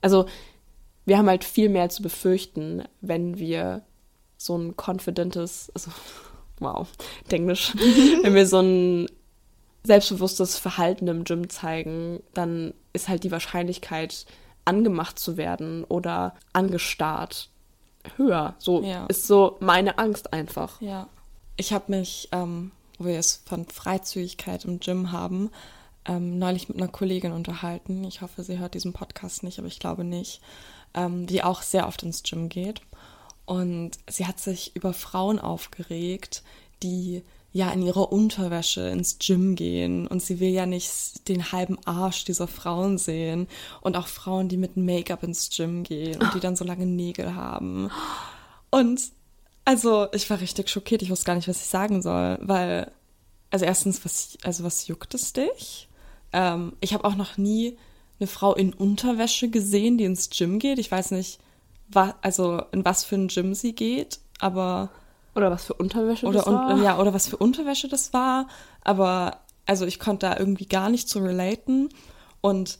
Also, 0.00 0.26
wir 1.06 1.16
haben 1.18 1.28
halt 1.28 1.44
viel 1.44 1.68
mehr 1.68 1.88
zu 1.88 2.02
befürchten, 2.02 2.84
wenn 3.00 3.38
wir 3.38 3.82
so 4.36 4.56
ein 4.56 4.76
confidentes, 4.76 5.70
also, 5.74 5.90
wow, 6.60 6.88
Englisch, 7.30 7.74
wenn 8.22 8.34
wir 8.34 8.46
so 8.46 8.60
ein 8.60 9.06
selbstbewusstes 9.84 10.58
Verhalten 10.58 11.08
im 11.08 11.24
Gym 11.24 11.48
zeigen, 11.48 12.20
dann 12.34 12.74
ist 12.92 13.08
halt 13.08 13.24
die 13.24 13.30
Wahrscheinlichkeit, 13.30 14.26
angemacht 14.64 15.18
zu 15.18 15.38
werden 15.38 15.84
oder 15.84 16.34
angestarrt 16.52 17.48
höher. 18.16 18.54
So 18.58 18.82
Ja. 18.82 19.06
ist 19.06 19.26
so 19.26 19.56
meine 19.60 19.98
Angst 19.98 20.32
einfach. 20.34 20.80
Ja. 20.82 21.08
Ich 21.56 21.72
habe 21.72 21.84
mich, 21.90 22.28
ähm, 22.32 22.70
wo 22.98 23.06
wir 23.06 23.18
es 23.18 23.42
von 23.46 23.64
Freizügigkeit 23.66 24.66
im 24.66 24.78
Gym 24.80 25.10
haben, 25.10 25.50
ähm, 26.08 26.38
neulich 26.38 26.68
mit 26.68 26.78
einer 26.78 26.90
Kollegin 26.90 27.32
unterhalten. 27.32 28.02
Ich 28.04 28.22
hoffe, 28.22 28.42
sie 28.42 28.58
hört 28.58 28.74
diesen 28.74 28.92
Podcast 28.92 29.42
nicht, 29.42 29.58
aber 29.58 29.68
ich 29.68 29.78
glaube 29.78 30.04
nicht. 30.04 30.40
Ähm, 30.94 31.26
die 31.26 31.44
auch 31.44 31.62
sehr 31.62 31.86
oft 31.86 32.02
ins 32.02 32.22
Gym 32.22 32.48
geht. 32.48 32.80
Und 33.44 33.92
sie 34.08 34.26
hat 34.26 34.40
sich 34.40 34.74
über 34.74 34.92
Frauen 34.92 35.38
aufgeregt, 35.38 36.42
die 36.82 37.22
ja 37.52 37.70
in 37.70 37.82
ihrer 37.82 38.12
Unterwäsche 38.12 38.88
ins 38.88 39.18
Gym 39.18 39.54
gehen 39.56 40.06
und 40.06 40.22
sie 40.22 40.38
will 40.38 40.50
ja 40.50 40.66
nicht 40.66 41.28
den 41.28 41.50
halben 41.50 41.78
Arsch 41.86 42.24
dieser 42.24 42.46
Frauen 42.46 42.98
sehen 42.98 43.48
und 43.80 43.96
auch 43.96 44.06
Frauen, 44.06 44.48
die 44.48 44.58
mit 44.58 44.76
Make-up 44.76 45.22
ins 45.22 45.48
Gym 45.50 45.82
gehen 45.82 46.20
und 46.20 46.34
die 46.34 46.40
dann 46.40 46.56
so 46.56 46.64
lange 46.64 46.86
Nägel 46.86 47.34
haben. 47.34 47.90
Und 48.70 49.00
also 49.64 50.08
ich 50.12 50.28
war 50.28 50.40
richtig 50.40 50.68
schockiert, 50.68 51.02
ich 51.02 51.10
wusste 51.10 51.24
gar 51.24 51.34
nicht, 51.34 51.48
was 51.48 51.62
ich 51.62 51.68
sagen 51.68 52.02
soll, 52.02 52.38
weil 52.42 52.92
also 53.50 53.64
erstens, 53.64 54.04
was 54.04 54.36
also 54.44 54.64
was 54.64 54.86
juckt 54.86 55.14
es 55.14 55.32
dich? 55.32 55.87
Ähm, 56.32 56.72
ich 56.80 56.94
habe 56.94 57.04
auch 57.04 57.14
noch 57.16 57.36
nie 57.38 57.76
eine 58.20 58.26
Frau 58.26 58.54
in 58.54 58.72
Unterwäsche 58.72 59.48
gesehen, 59.48 59.96
die 59.98 60.04
ins 60.04 60.28
Gym 60.30 60.58
geht. 60.58 60.78
Ich 60.78 60.90
weiß 60.90 61.12
nicht, 61.12 61.38
wa 61.88 62.14
also 62.22 62.62
in 62.72 62.84
was 62.84 63.04
für 63.04 63.14
ein 63.16 63.28
Gym 63.28 63.54
sie 63.54 63.74
geht, 63.74 64.18
aber 64.40 64.90
Oder 65.34 65.50
was 65.50 65.64
für 65.64 65.74
Unterwäsche 65.74 66.26
oder 66.26 66.38
das 66.40 66.46
war. 66.46 66.74
un- 66.74 66.82
ja 66.82 66.98
oder 66.98 67.14
was 67.14 67.28
für 67.28 67.36
Unterwäsche 67.36 67.88
das 67.88 68.12
war, 68.12 68.48
aber 68.82 69.38
also 69.66 69.86
ich 69.86 69.98
konnte 70.00 70.26
da 70.26 70.36
irgendwie 70.38 70.66
gar 70.66 70.88
nicht 70.90 71.08
zu 71.08 71.20
relaten 71.20 71.88
und 72.40 72.78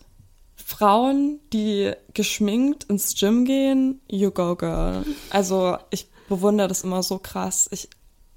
Frauen, 0.57 1.39
die 1.53 1.93
geschminkt 2.15 2.85
ins 2.85 3.15
Gym 3.19 3.45
gehen, 3.45 4.01
you 4.11 4.31
go 4.31 4.57
girl. 4.57 5.05
Also 5.31 5.79
ich 5.91 6.09
bewundere 6.29 6.69
das 6.69 6.83
immer 6.83 7.03
so 7.03 7.19
krass. 7.19 7.69
Ich 7.73 7.89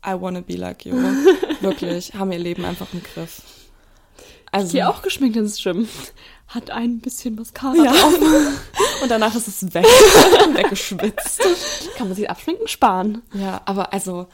I 0.06 0.14
wanna 0.20 0.42
be 0.42 0.56
like 0.56 0.86
you. 0.86 0.96
Wirklich, 1.62 2.14
haben 2.14 2.32
ihr 2.32 2.40
Leben 2.40 2.64
einfach 2.66 2.88
im 2.94 3.02
Griff. 3.04 3.42
Also 4.52 4.68
Ich 4.68 4.74
gehe 4.74 4.90
auch 4.90 5.02
geschminkt 5.02 5.38
ins 5.38 5.62
Gym. 5.64 5.88
Hat 6.48 6.70
ein 6.70 7.00
bisschen 7.00 7.36
Mascara 7.36 7.76
ja. 7.76 7.92
drauf. 7.92 8.14
und 9.02 9.10
danach 9.10 9.34
ist 9.36 9.48
es 9.48 9.74
weg, 9.74 9.86
weggeschwitzt. 10.54 11.42
Kann 11.98 12.08
man 12.08 12.16
sich 12.16 12.30
Abschminken 12.30 12.68
sparen. 12.68 13.22
Ja, 13.34 13.62
aber 13.66 13.94
also 13.94 14.28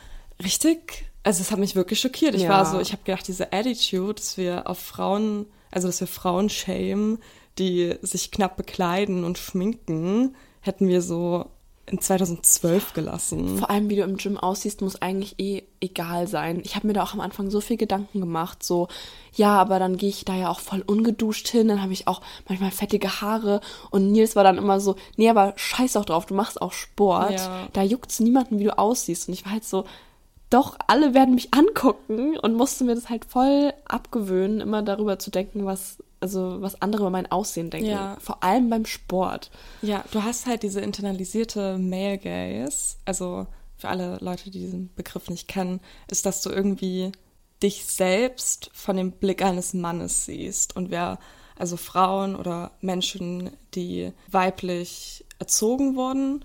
richtig, 0.44 1.06
also 1.24 1.42
es 1.42 1.52
hat 1.52 1.60
mich 1.60 1.76
wirklich 1.76 2.00
schockiert. 2.00 2.34
Ich 2.34 2.44
Ja. 2.44 2.50
war 2.50 2.66
so, 2.66 2.80
ich 2.80 2.92
habe 2.94 3.04
gedacht, 3.04 3.28
diese 3.28 3.54
Attitude, 3.54 4.16
dass 4.16 4.38
wir 4.38 4.68
auf 4.68 4.80
Frauen, 4.80 5.46
also 5.70 5.88
dass 5.88 6.00
wir 6.00 6.08
Frauen 6.08 6.50
schämen, 6.50 7.20
die 7.60 7.96
sich 8.02 8.32
knapp 8.32 8.58
bekleiden 8.58 9.24
und 9.24 9.38
schminken, 9.38 10.36
hätten 10.62 10.88
wir 10.88 11.02
so 11.04 11.52
in 11.90 12.02
2012 12.02 12.94
gelassen. 12.94 13.58
Vor 13.58 13.70
allem, 13.70 13.90
wie 13.90 13.96
du 13.96 14.02
im 14.04 14.18
Gym 14.18 14.38
aussiehst, 14.38 14.82
muss 14.82 15.02
eigentlich 15.02 15.40
eh 15.40 15.64
egal 15.80 16.28
sein. 16.28 16.62
Ich 16.66 16.76
habe 16.76 16.86
mir 16.86 16.94
da 16.94 17.04
auch 17.04 17.14
am 17.14 17.22
Anfang 17.22 17.50
so 17.50 17.62
viel 17.62 17.78
Gedanken 17.78 18.20
gemacht, 18.20 18.62
so, 18.62 18.90
ja, 19.34 19.56
aber 19.58 19.80
dann 19.80 19.96
gehe 19.96 20.10
ich 20.10 20.26
da 20.26 20.36
ja 20.36 20.50
auch 20.50 20.60
voll 20.60 20.84
ungeduscht 20.86 21.48
hin, 21.48 21.70
dann 21.70 21.82
habe 21.82 21.94
ich 21.94 22.08
auch 22.08 22.22
manchmal 22.48 22.72
fettige 22.72 23.22
Haare 23.22 23.62
und 23.90 24.12
Nils 24.12 24.36
war 24.36 24.44
dann 24.44 24.58
immer 24.58 24.82
so, 24.82 24.96
nee, 25.16 25.30
aber 25.30 25.54
scheiß 25.56 25.96
auch 25.96 26.06
drauf, 26.06 26.26
du 26.26 26.34
machst 26.34 26.62
auch 26.62 26.74
Sport, 26.74 27.32
Ja. 27.32 27.68
da 27.72 27.84
juckt's 27.84 28.20
niemanden, 28.20 28.60
wie 28.60 28.66
du 28.66 28.78
aussiehst 28.78 29.30
und 29.30 29.34
ich 29.34 29.46
war 29.46 29.54
halt 29.54 29.64
so, 29.64 29.86
doch, 30.50 30.78
alle 30.88 31.14
werden 31.14 31.36
mich 31.36 31.54
angucken 31.54 32.38
und 32.38 32.54
musste 32.56 32.84
mir 32.84 32.96
das 32.96 33.10
halt 33.10 33.26
voll 33.26 33.74
abgewöhnen, 33.86 34.60
immer 34.62 34.82
darüber 34.82 35.20
zu 35.20 35.30
denken, 35.32 35.66
was, 35.66 35.98
also, 36.20 36.62
was 36.62 36.82
andere 36.82 37.04
über 37.04 37.10
mein 37.10 37.32
Aussehen 37.32 37.70
denken. 37.70 37.90
Ja. 37.90 38.18
Vor 38.20 38.44
allem 38.44 38.70
beim 38.70 38.86
Sport. 38.86 39.52
Ja, 39.82 40.04
du 40.12 40.24
hast 40.24 40.46
halt 40.48 40.64
diese 40.64 40.82
internalisierte 40.82 41.78
Male 41.78 42.18
Gaze. 42.18 42.98
Also 43.06 43.48
für 43.78 43.90
alle 43.90 44.18
Leute, 44.20 44.46
die 44.46 44.60
diesen 44.60 44.94
Begriff 44.96 45.30
nicht 45.30 45.48
kennen, 45.48 45.80
ist, 46.10 46.26
dass 46.26 46.42
du 46.42 46.50
irgendwie 46.50 47.12
dich 47.62 47.86
selbst 47.86 48.70
von 48.74 48.98
dem 48.98 49.12
Blick 49.12 49.44
eines 49.44 49.74
Mannes 49.74 50.26
siehst. 50.26 50.76
Und 50.76 50.90
wer, 50.90 51.20
also 51.56 51.78
Frauen 51.78 52.36
oder 52.36 52.72
Menschen, 52.82 53.52
die 53.76 54.12
weiblich 54.30 55.26
erzogen 55.40 55.96
wurden, 55.96 56.44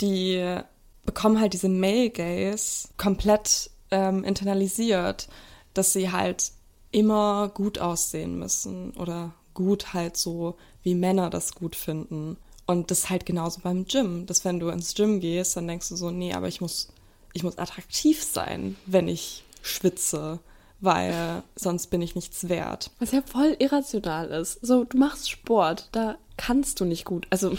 die 0.00 0.58
bekommen 1.04 1.40
halt 1.40 1.52
diese 1.52 1.68
Male 1.68 2.10
Gaze 2.10 2.88
komplett 2.96 3.70
ähm, 3.90 4.24
internalisiert, 4.24 5.28
dass 5.74 5.92
sie 5.92 6.10
halt 6.10 6.52
immer 6.92 7.48
gut 7.48 7.78
aussehen 7.78 8.38
müssen 8.38 8.92
oder 8.92 9.34
gut 9.54 9.92
halt 9.92 10.16
so, 10.16 10.56
wie 10.82 10.94
Männer 10.94 11.30
das 11.30 11.54
gut 11.54 11.76
finden. 11.76 12.36
Und 12.66 12.90
das 12.90 13.00
ist 13.00 13.10
halt 13.10 13.26
genauso 13.26 13.60
beim 13.62 13.86
Gym, 13.86 14.26
dass 14.26 14.44
wenn 14.44 14.60
du 14.60 14.68
ins 14.68 14.94
Gym 14.94 15.20
gehst, 15.20 15.56
dann 15.56 15.66
denkst 15.66 15.88
du 15.88 15.96
so, 15.96 16.10
nee, 16.10 16.32
aber 16.32 16.48
ich 16.48 16.60
muss, 16.60 16.88
ich 17.32 17.42
muss 17.42 17.58
attraktiv 17.58 18.22
sein, 18.22 18.76
wenn 18.86 19.08
ich 19.08 19.44
schwitze, 19.62 20.38
weil 20.80 21.42
sonst 21.54 21.88
bin 21.88 22.02
ich 22.02 22.14
nichts 22.14 22.48
wert. 22.48 22.90
Was 22.98 23.12
ja 23.12 23.22
voll 23.22 23.56
irrational 23.58 24.28
ist. 24.30 24.64
So, 24.64 24.84
du 24.84 24.96
machst 24.96 25.30
Sport, 25.30 25.88
da 25.92 26.16
kannst 26.36 26.80
du 26.80 26.84
nicht 26.84 27.04
gut. 27.04 27.26
Also, 27.30 27.56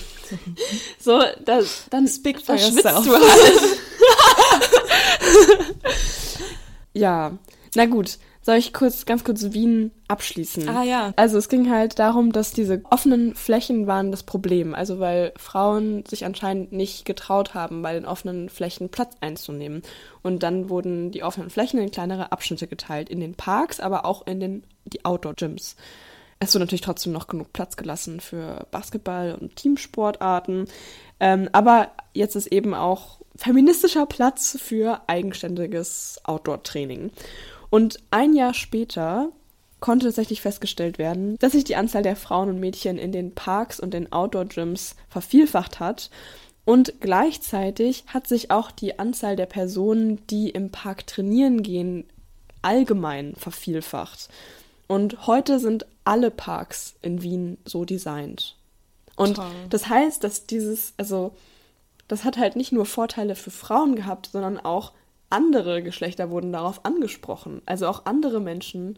so, 1.00 1.22
da, 1.46 1.62
dann 1.89 2.08
Speak 2.08 2.46
da 2.46 2.58
schwitzt 2.58 2.84
yourself. 2.84 3.06
du 3.06 3.13
halt. 3.13 3.62
ja, 6.93 7.38
na 7.76 7.86
gut. 7.86 8.17
Soll 8.45 8.58
ich 8.58 8.73
kurz, 8.73 9.06
ganz 9.06 9.23
kurz 9.23 9.53
Wien 9.53 9.91
abschließen? 10.10 10.67
Ah, 10.67 10.84
ja. 10.84 11.13
Also 11.15 11.38
es 11.38 11.47
ging 11.47 11.71
halt 11.71 11.97
darum, 11.97 12.34
dass 12.34 12.51
diese 12.51 12.82
offenen 12.89 13.36
Flächen 13.36 13.88
waren 13.88 14.12
das 14.12 14.23
Problem. 14.23 14.75
Also 14.75 14.99
weil 14.99 15.32
Frauen 15.38 16.06
sich 16.06 16.25
anscheinend 16.25 16.73
nicht 16.73 17.06
getraut 17.06 17.53
haben, 17.53 17.82
bei 17.82 17.93
den 17.93 18.06
offenen 18.06 18.49
Flächen 18.49 18.89
Platz 18.89 19.15
einzunehmen. 19.21 19.82
Und 20.23 20.43
dann 20.43 20.69
wurden 20.69 21.12
die 21.12 21.23
offenen 21.23 21.49
Flächen 21.49 21.79
in 21.79 21.89
kleinere 21.89 22.34
Abschnitte 22.34 22.67
geteilt. 22.67 23.10
In 23.10 23.21
den 23.21 23.36
Parks, 23.36 23.79
aber 23.79 24.06
auch 24.06 24.27
in 24.27 24.41
den 24.41 24.63
die 24.86 25.06
Outdoor-Gyms. 25.06 25.77
Es 26.39 26.53
wurde 26.53 26.65
natürlich 26.65 26.82
trotzdem 26.82 27.13
noch 27.13 27.27
genug 27.27 27.53
Platz 27.53 27.77
gelassen 27.77 28.19
für 28.19 28.67
Basketball 28.71 29.38
und 29.39 29.56
Teamsportarten. 29.56 30.65
Ähm, 31.21 31.47
aber 31.53 31.91
jetzt 32.13 32.36
ist 32.36 32.47
eben 32.47 32.73
auch 32.73 33.21
feministischer 33.38 34.06
Platz 34.06 34.58
für 34.62 35.01
eigenständiges 35.08 36.19
Outdoor-Training. 36.25 37.12
Und 37.74 37.98
ein 38.12 38.36
Jahr 38.36 38.54
später 38.54 39.32
konnte 39.80 40.06
tatsächlich 40.06 40.42
festgestellt 40.42 41.00
werden, 41.00 41.40
dass 41.40 41.54
sich 41.54 41.64
die 41.64 41.76
Anzahl 41.76 42.04
der 42.04 42.16
Frauen 42.16 42.50
und 42.50 42.60
Mädchen 42.60 43.00
in 43.00 43.12
den 43.12 43.34
Parks 43.34 43.80
und 43.80 43.96
den 43.96 44.14
Outdoor-Gyms 44.14 44.96
vervielfacht 45.10 45.80
hat. 45.80 46.12
Und 46.66 46.94
gleichzeitig 47.00 48.04
hat 48.06 48.28
sich 48.28 48.52
auch 48.52 48.70
die 48.70 49.00
Anzahl 49.00 49.36
der 49.36 49.48
Personen, 49.48 50.22
die 50.28 50.52
im 50.52 50.70
Park 50.70 51.08
trainieren 51.08 51.64
gehen, 51.64 52.06
allgemein 52.62 53.34
vervielfacht. 53.38 54.30
Und 54.86 55.26
heute 55.26 55.60
sind 55.60 55.88
alle 56.04 56.30
Parks 56.30 56.94
in 57.02 57.24
Wien 57.24 57.58
so 57.66 57.86
designt. 57.86 58.56
Und 59.16 59.38
Toll. 59.38 59.52
das 59.72 59.90
heißt, 59.90 60.24
dass 60.24 60.46
dieses, 60.46 60.94
also 60.98 61.34
das 62.08 62.24
hat 62.24 62.38
halt 62.38 62.56
nicht 62.56 62.72
nur 62.72 62.86
Vorteile 62.86 63.34
für 63.34 63.50
Frauen 63.50 63.96
gehabt, 63.96 64.30
sondern 64.32 64.60
auch 64.60 64.92
andere 65.34 65.84
Geschlechter 65.84 66.30
wurden 66.30 66.54
darauf 66.54 66.86
angesprochen. 66.86 67.62
Also 67.65 67.88
auch 67.88 68.06
andere 68.06 68.39
Menschen. 68.39 68.98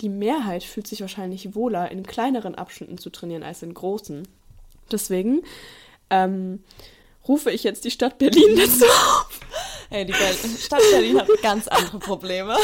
Die 0.00 0.08
Mehrheit 0.08 0.64
fühlt 0.64 0.86
sich 0.88 1.00
wahrscheinlich 1.00 1.54
wohler, 1.54 1.90
in 1.92 2.02
kleineren 2.04 2.54
Abschnitten 2.56 2.98
zu 2.98 3.10
trainieren 3.10 3.44
als 3.44 3.62
in 3.62 3.72
großen. 3.72 4.26
Deswegen 4.90 5.42
ähm, 6.10 6.64
rufe 7.28 7.50
ich 7.52 7.62
jetzt 7.62 7.84
die 7.84 7.90
Stadt 7.92 8.18
Berlin 8.18 8.56
dazu 8.56 8.84
auf, 8.84 9.40
Ey, 9.90 10.06
die 10.06 10.12
Stadt 10.14 10.80
Berlin 10.90 11.20
hat 11.20 11.28
ganz 11.42 11.68
andere 11.68 11.98
Probleme. 11.98 12.56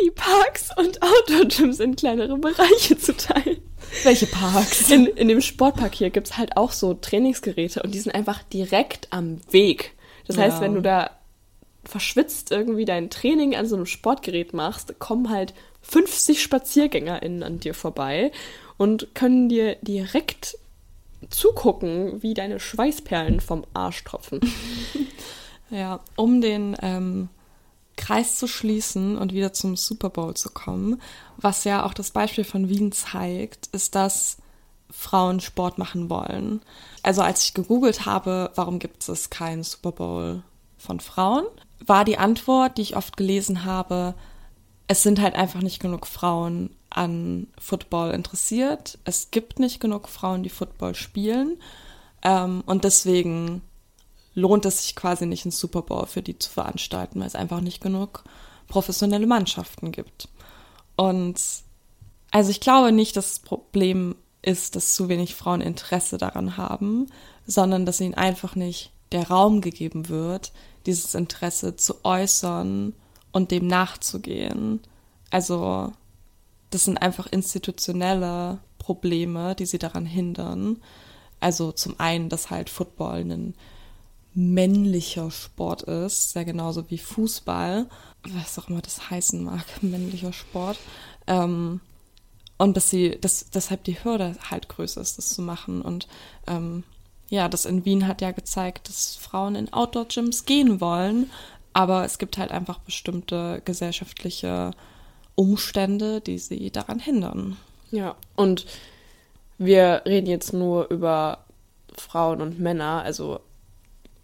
die 0.00 0.10
Parks 0.10 0.68
und 0.76 1.00
Outdoor-Gyms 1.02 1.80
in 1.80 1.96
kleinere 1.96 2.36
Bereiche 2.38 2.96
zu 2.98 3.16
teilen. 3.16 3.60
Welche 4.04 4.26
Parks? 4.26 4.90
In, 4.90 5.06
in 5.06 5.28
dem 5.28 5.40
Sportpark 5.40 5.94
hier 5.94 6.10
gibt 6.10 6.28
es 6.28 6.36
halt 6.38 6.56
auch 6.56 6.72
so 6.72 6.94
Trainingsgeräte 6.94 7.82
und 7.82 7.94
die 7.94 7.98
sind 8.00 8.14
einfach 8.14 8.42
direkt 8.44 9.08
am 9.10 9.40
Weg. 9.50 9.94
Das 10.26 10.36
heißt, 10.38 10.58
Ja. 10.58 10.62
wenn 10.62 10.74
du 10.74 10.82
da 10.82 11.10
verschwitzt 11.84 12.50
irgendwie 12.50 12.84
dein 12.84 13.10
Training 13.10 13.54
an 13.56 13.66
so 13.66 13.76
einem 13.76 13.86
Sportgerät 13.86 14.52
machst, 14.52 14.98
kommen 14.98 15.30
halt 15.30 15.54
50 15.82 16.42
SpaziergängerInnen 16.42 17.42
an 17.42 17.60
dir 17.60 17.74
vorbei 17.74 18.30
und 18.76 19.14
können 19.14 19.48
dir 19.48 19.76
direkt 19.82 20.58
zugucken, 21.30 22.22
wie 22.22 22.34
deine 22.34 22.60
Schweißperlen 22.60 23.40
vom 23.40 23.64
Arsch 23.74 24.04
tropfen. 24.04 24.40
Ja, 25.72 26.00
um 26.16 26.42
den 26.42 26.76
ähm, 26.82 27.30
Kreis 27.96 28.36
zu 28.36 28.46
schließen 28.46 29.16
und 29.16 29.32
wieder 29.32 29.54
zum 29.54 29.74
Super 29.74 30.10
Bowl 30.10 30.34
zu 30.34 30.50
kommen, 30.50 31.00
was 31.38 31.64
ja 31.64 31.86
auch 31.86 31.94
das 31.94 32.10
Beispiel 32.10 32.44
von 32.44 32.68
Wien 32.68 32.92
zeigt, 32.92 33.68
ist, 33.68 33.94
dass 33.94 34.36
Frauen 34.90 35.40
Sport 35.40 35.78
machen 35.78 36.10
wollen. 36.10 36.60
Also 37.02 37.22
als 37.22 37.44
ich 37.44 37.54
gegoogelt 37.54 38.04
habe, 38.04 38.50
warum 38.54 38.78
gibt 38.78 39.08
es 39.08 39.30
keinen 39.30 39.62
Super 39.62 39.92
Bowl 39.92 40.42
von 40.76 41.00
Frauen, 41.00 41.46
war 41.86 42.04
die 42.04 42.18
Antwort, 42.18 42.78
die 42.78 42.82
ich 42.82 42.96
oft 42.96 43.16
gelesen 43.16 43.64
habe, 43.64 44.14
es 44.88 45.02
sind 45.02 45.20
halt 45.20 45.34
einfach 45.34 45.62
nicht 45.62 45.80
genug 45.80 46.06
Frauen 46.06 46.70
an 46.90 47.46
Football 47.58 48.10
interessiert. 48.12 48.98
Es 49.04 49.30
gibt 49.30 49.58
nicht 49.58 49.80
genug 49.80 50.08
Frauen, 50.08 50.42
die 50.42 50.50
Football 50.50 50.94
spielen. 50.94 51.58
Ähm, 52.22 52.62
und 52.66 52.84
deswegen 52.84 53.62
lohnt 54.34 54.66
es 54.66 54.82
sich 54.82 54.96
quasi 54.96 55.26
nicht, 55.26 55.44
einen 55.44 55.52
Super 55.52 55.82
Bowl 55.82 56.06
für 56.06 56.22
die 56.22 56.38
zu 56.38 56.50
veranstalten, 56.50 57.20
weil 57.20 57.26
es 57.26 57.34
einfach 57.34 57.60
nicht 57.60 57.80
genug 57.80 58.24
professionelle 58.68 59.26
Mannschaften 59.26 59.92
gibt. 59.92 60.28
Und 60.96 61.40
also 62.30 62.50
ich 62.50 62.60
glaube 62.60 62.92
nicht, 62.92 63.16
dass 63.16 63.30
das 63.30 63.38
Problem 63.40 64.14
ist, 64.40 64.76
dass 64.76 64.94
zu 64.94 65.08
wenig 65.08 65.34
Frauen 65.34 65.60
Interesse 65.60 66.18
daran 66.18 66.56
haben, 66.56 67.06
sondern 67.46 67.86
dass 67.86 68.00
ihnen 68.00 68.14
einfach 68.14 68.56
nicht 68.56 68.92
der 69.12 69.28
Raum 69.28 69.60
gegeben 69.60 70.08
wird, 70.08 70.52
dieses 70.86 71.14
Interesse 71.14 71.76
zu 71.76 72.04
äußern 72.04 72.94
und 73.32 73.50
dem 73.50 73.66
nachzugehen. 73.66 74.80
Also 75.30 75.92
das 76.70 76.84
sind 76.84 76.98
einfach 76.98 77.26
institutionelle 77.26 78.58
Probleme, 78.78 79.54
die 79.54 79.66
sie 79.66 79.78
daran 79.78 80.06
hindern. 80.06 80.82
Also 81.40 81.72
zum 81.72 81.98
einen, 81.98 82.28
dass 82.28 82.50
halt 82.50 82.70
Football 82.70 83.20
ein 83.20 83.54
männlicher 84.34 85.30
Sport 85.30 85.82
ist, 85.82 86.32
sehr 86.32 86.44
genauso 86.44 86.88
wie 86.90 86.98
Fußball, 86.98 87.86
was 88.22 88.58
auch 88.58 88.68
immer 88.68 88.80
das 88.80 89.10
heißen 89.10 89.42
mag, 89.42 89.64
männlicher 89.82 90.32
Sport. 90.32 90.78
Ähm, 91.26 91.80
Und 92.58 92.76
dass 92.76 92.90
sie, 92.90 93.18
dass 93.20 93.50
deshalb 93.50 93.82
die 93.84 94.02
Hürde 94.04 94.36
halt 94.48 94.68
größer 94.68 95.00
ist, 95.00 95.18
das 95.18 95.30
zu 95.30 95.42
machen. 95.42 95.82
Und 95.82 96.06
ähm, 96.46 96.84
ja, 97.32 97.48
das 97.48 97.64
in 97.64 97.86
Wien 97.86 98.06
hat 98.06 98.20
ja 98.20 98.30
gezeigt, 98.30 98.90
dass 98.90 99.16
Frauen 99.16 99.54
in 99.54 99.72
Outdoor-Gyms 99.72 100.44
gehen 100.44 100.82
wollen, 100.82 101.30
aber 101.72 102.04
es 102.04 102.18
gibt 102.18 102.36
halt 102.36 102.50
einfach 102.50 102.78
bestimmte 102.80 103.62
gesellschaftliche 103.64 104.72
Umstände, 105.34 106.20
die 106.20 106.36
sie 106.36 106.70
daran 106.70 106.98
hindern. 106.98 107.56
Ja, 107.90 108.16
und 108.36 108.66
wir 109.56 110.02
reden 110.04 110.26
jetzt 110.26 110.52
nur 110.52 110.90
über 110.90 111.38
Frauen 111.96 112.42
und 112.42 112.60
Männer, 112.60 113.00
also 113.02 113.40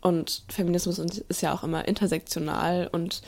und 0.03 0.45
Feminismus 0.51 0.99
ist 0.99 1.41
ja 1.41 1.55
auch 1.55 1.65
immer 1.65 1.89
intersektional 1.89 2.91
und 2.93 3.23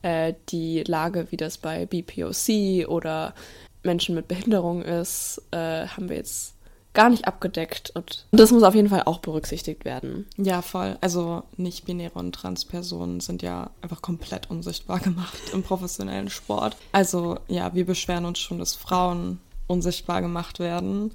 äh, 0.00 0.32
die 0.48 0.82
Lage, 0.82 1.26
wie 1.30 1.36
das 1.36 1.58
bei 1.58 1.84
BPOC 1.84 2.88
oder 2.88 3.34
Menschen 3.82 4.14
mit 4.14 4.28
Behinderung 4.28 4.80
ist, 4.80 5.42
äh, 5.50 5.86
haben 5.88 6.08
wir 6.08 6.16
jetzt 6.16 6.55
gar 6.96 7.10
nicht 7.10 7.28
abgedeckt 7.28 7.92
und 7.94 8.24
das 8.32 8.50
muss 8.50 8.62
auf 8.62 8.74
jeden 8.74 8.88
Fall 8.88 9.02
auch 9.04 9.18
berücksichtigt 9.18 9.84
werden. 9.84 10.26
Ja, 10.38 10.62
voll. 10.62 10.96
Also 11.02 11.42
nicht-binäre 11.56 12.18
und 12.18 12.34
Transpersonen 12.34 13.20
sind 13.20 13.42
ja 13.42 13.70
einfach 13.82 14.00
komplett 14.02 14.50
unsichtbar 14.50 14.98
gemacht 15.08 15.38
im 15.52 15.62
professionellen 15.62 16.30
Sport. 16.30 16.76
Also 16.92 17.38
ja, 17.48 17.74
wir 17.74 17.84
beschweren 17.84 18.24
uns 18.24 18.38
schon, 18.38 18.58
dass 18.58 18.74
Frauen 18.74 19.38
unsichtbar 19.66 20.22
gemacht 20.22 20.58
werden, 20.58 21.12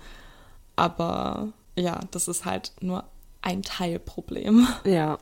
aber 0.75 1.49
ja, 1.75 1.99
das 2.11 2.27
ist 2.27 2.45
halt 2.45 2.71
nur 2.79 3.03
ein 3.41 3.63
Teilproblem. 3.63 4.67
Ja. 4.85 5.17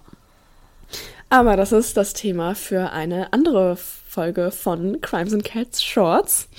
Aber 1.29 1.55
das 1.55 1.71
ist 1.71 1.95
das 1.95 2.13
Thema 2.13 2.55
für 2.55 2.91
eine 2.91 3.31
andere 3.31 3.77
Folge 3.77 4.49
von 4.49 4.99
Crimes 4.99 5.31
and 5.31 5.43
Cats 5.43 5.83
Shorts. 5.83 6.49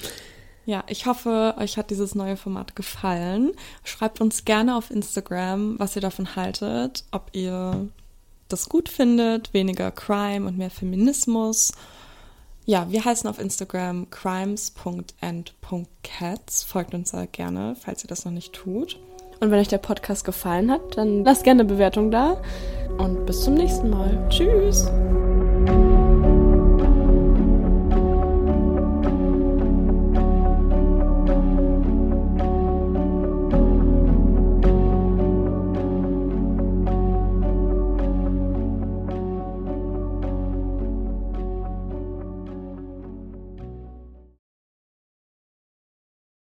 Ja, 0.70 0.85
ich 0.87 1.06
hoffe, 1.06 1.56
euch 1.59 1.76
hat 1.78 1.90
dieses 1.90 2.14
neue 2.14 2.37
Format 2.37 2.76
gefallen. 2.76 3.50
Schreibt 3.83 4.20
uns 4.20 4.44
gerne 4.44 4.76
auf 4.76 4.92
Instagram, 4.92 5.80
was 5.80 5.96
ihr 5.96 6.02
davon 6.02 6.37
haltet, 6.37 7.02
ob 7.11 7.30
ihr 7.33 7.88
das 8.46 8.68
gut 8.68 8.88
findet, 8.88 9.52
weniger 9.52 9.90
Crime 9.90 10.46
und 10.46 10.59
mehr 10.59 10.70
Feminismus. 10.70 11.72
Ja, 12.66 12.87
wir 12.88 13.04
heißen 13.04 13.28
auf 13.28 13.40
Instagram 13.40 14.11
crimes.and.cats. 14.11 16.62
Folgt 16.62 16.94
uns 16.94 17.11
da 17.11 17.26
gerne, 17.26 17.74
falls 17.74 18.04
ihr 18.04 18.09
das 18.09 18.24
noch 18.24 18.30
nicht 18.30 18.52
tut. 18.52 19.00
Und 19.40 19.50
wenn 19.50 19.59
euch 19.59 19.66
der 19.66 19.78
Podcast 19.78 20.24
gefallen 20.24 20.70
hat, 20.70 20.96
dann 20.96 21.24
lasst 21.24 21.42
gerne 21.42 21.62
eine 21.62 21.68
Bewertung 21.68 22.12
da. 22.12 22.40
Und 22.96 23.26
bis 23.26 23.42
zum 23.42 23.54
nächsten 23.54 23.90
Mal. 23.90 24.24
Tschüss. 24.28 24.88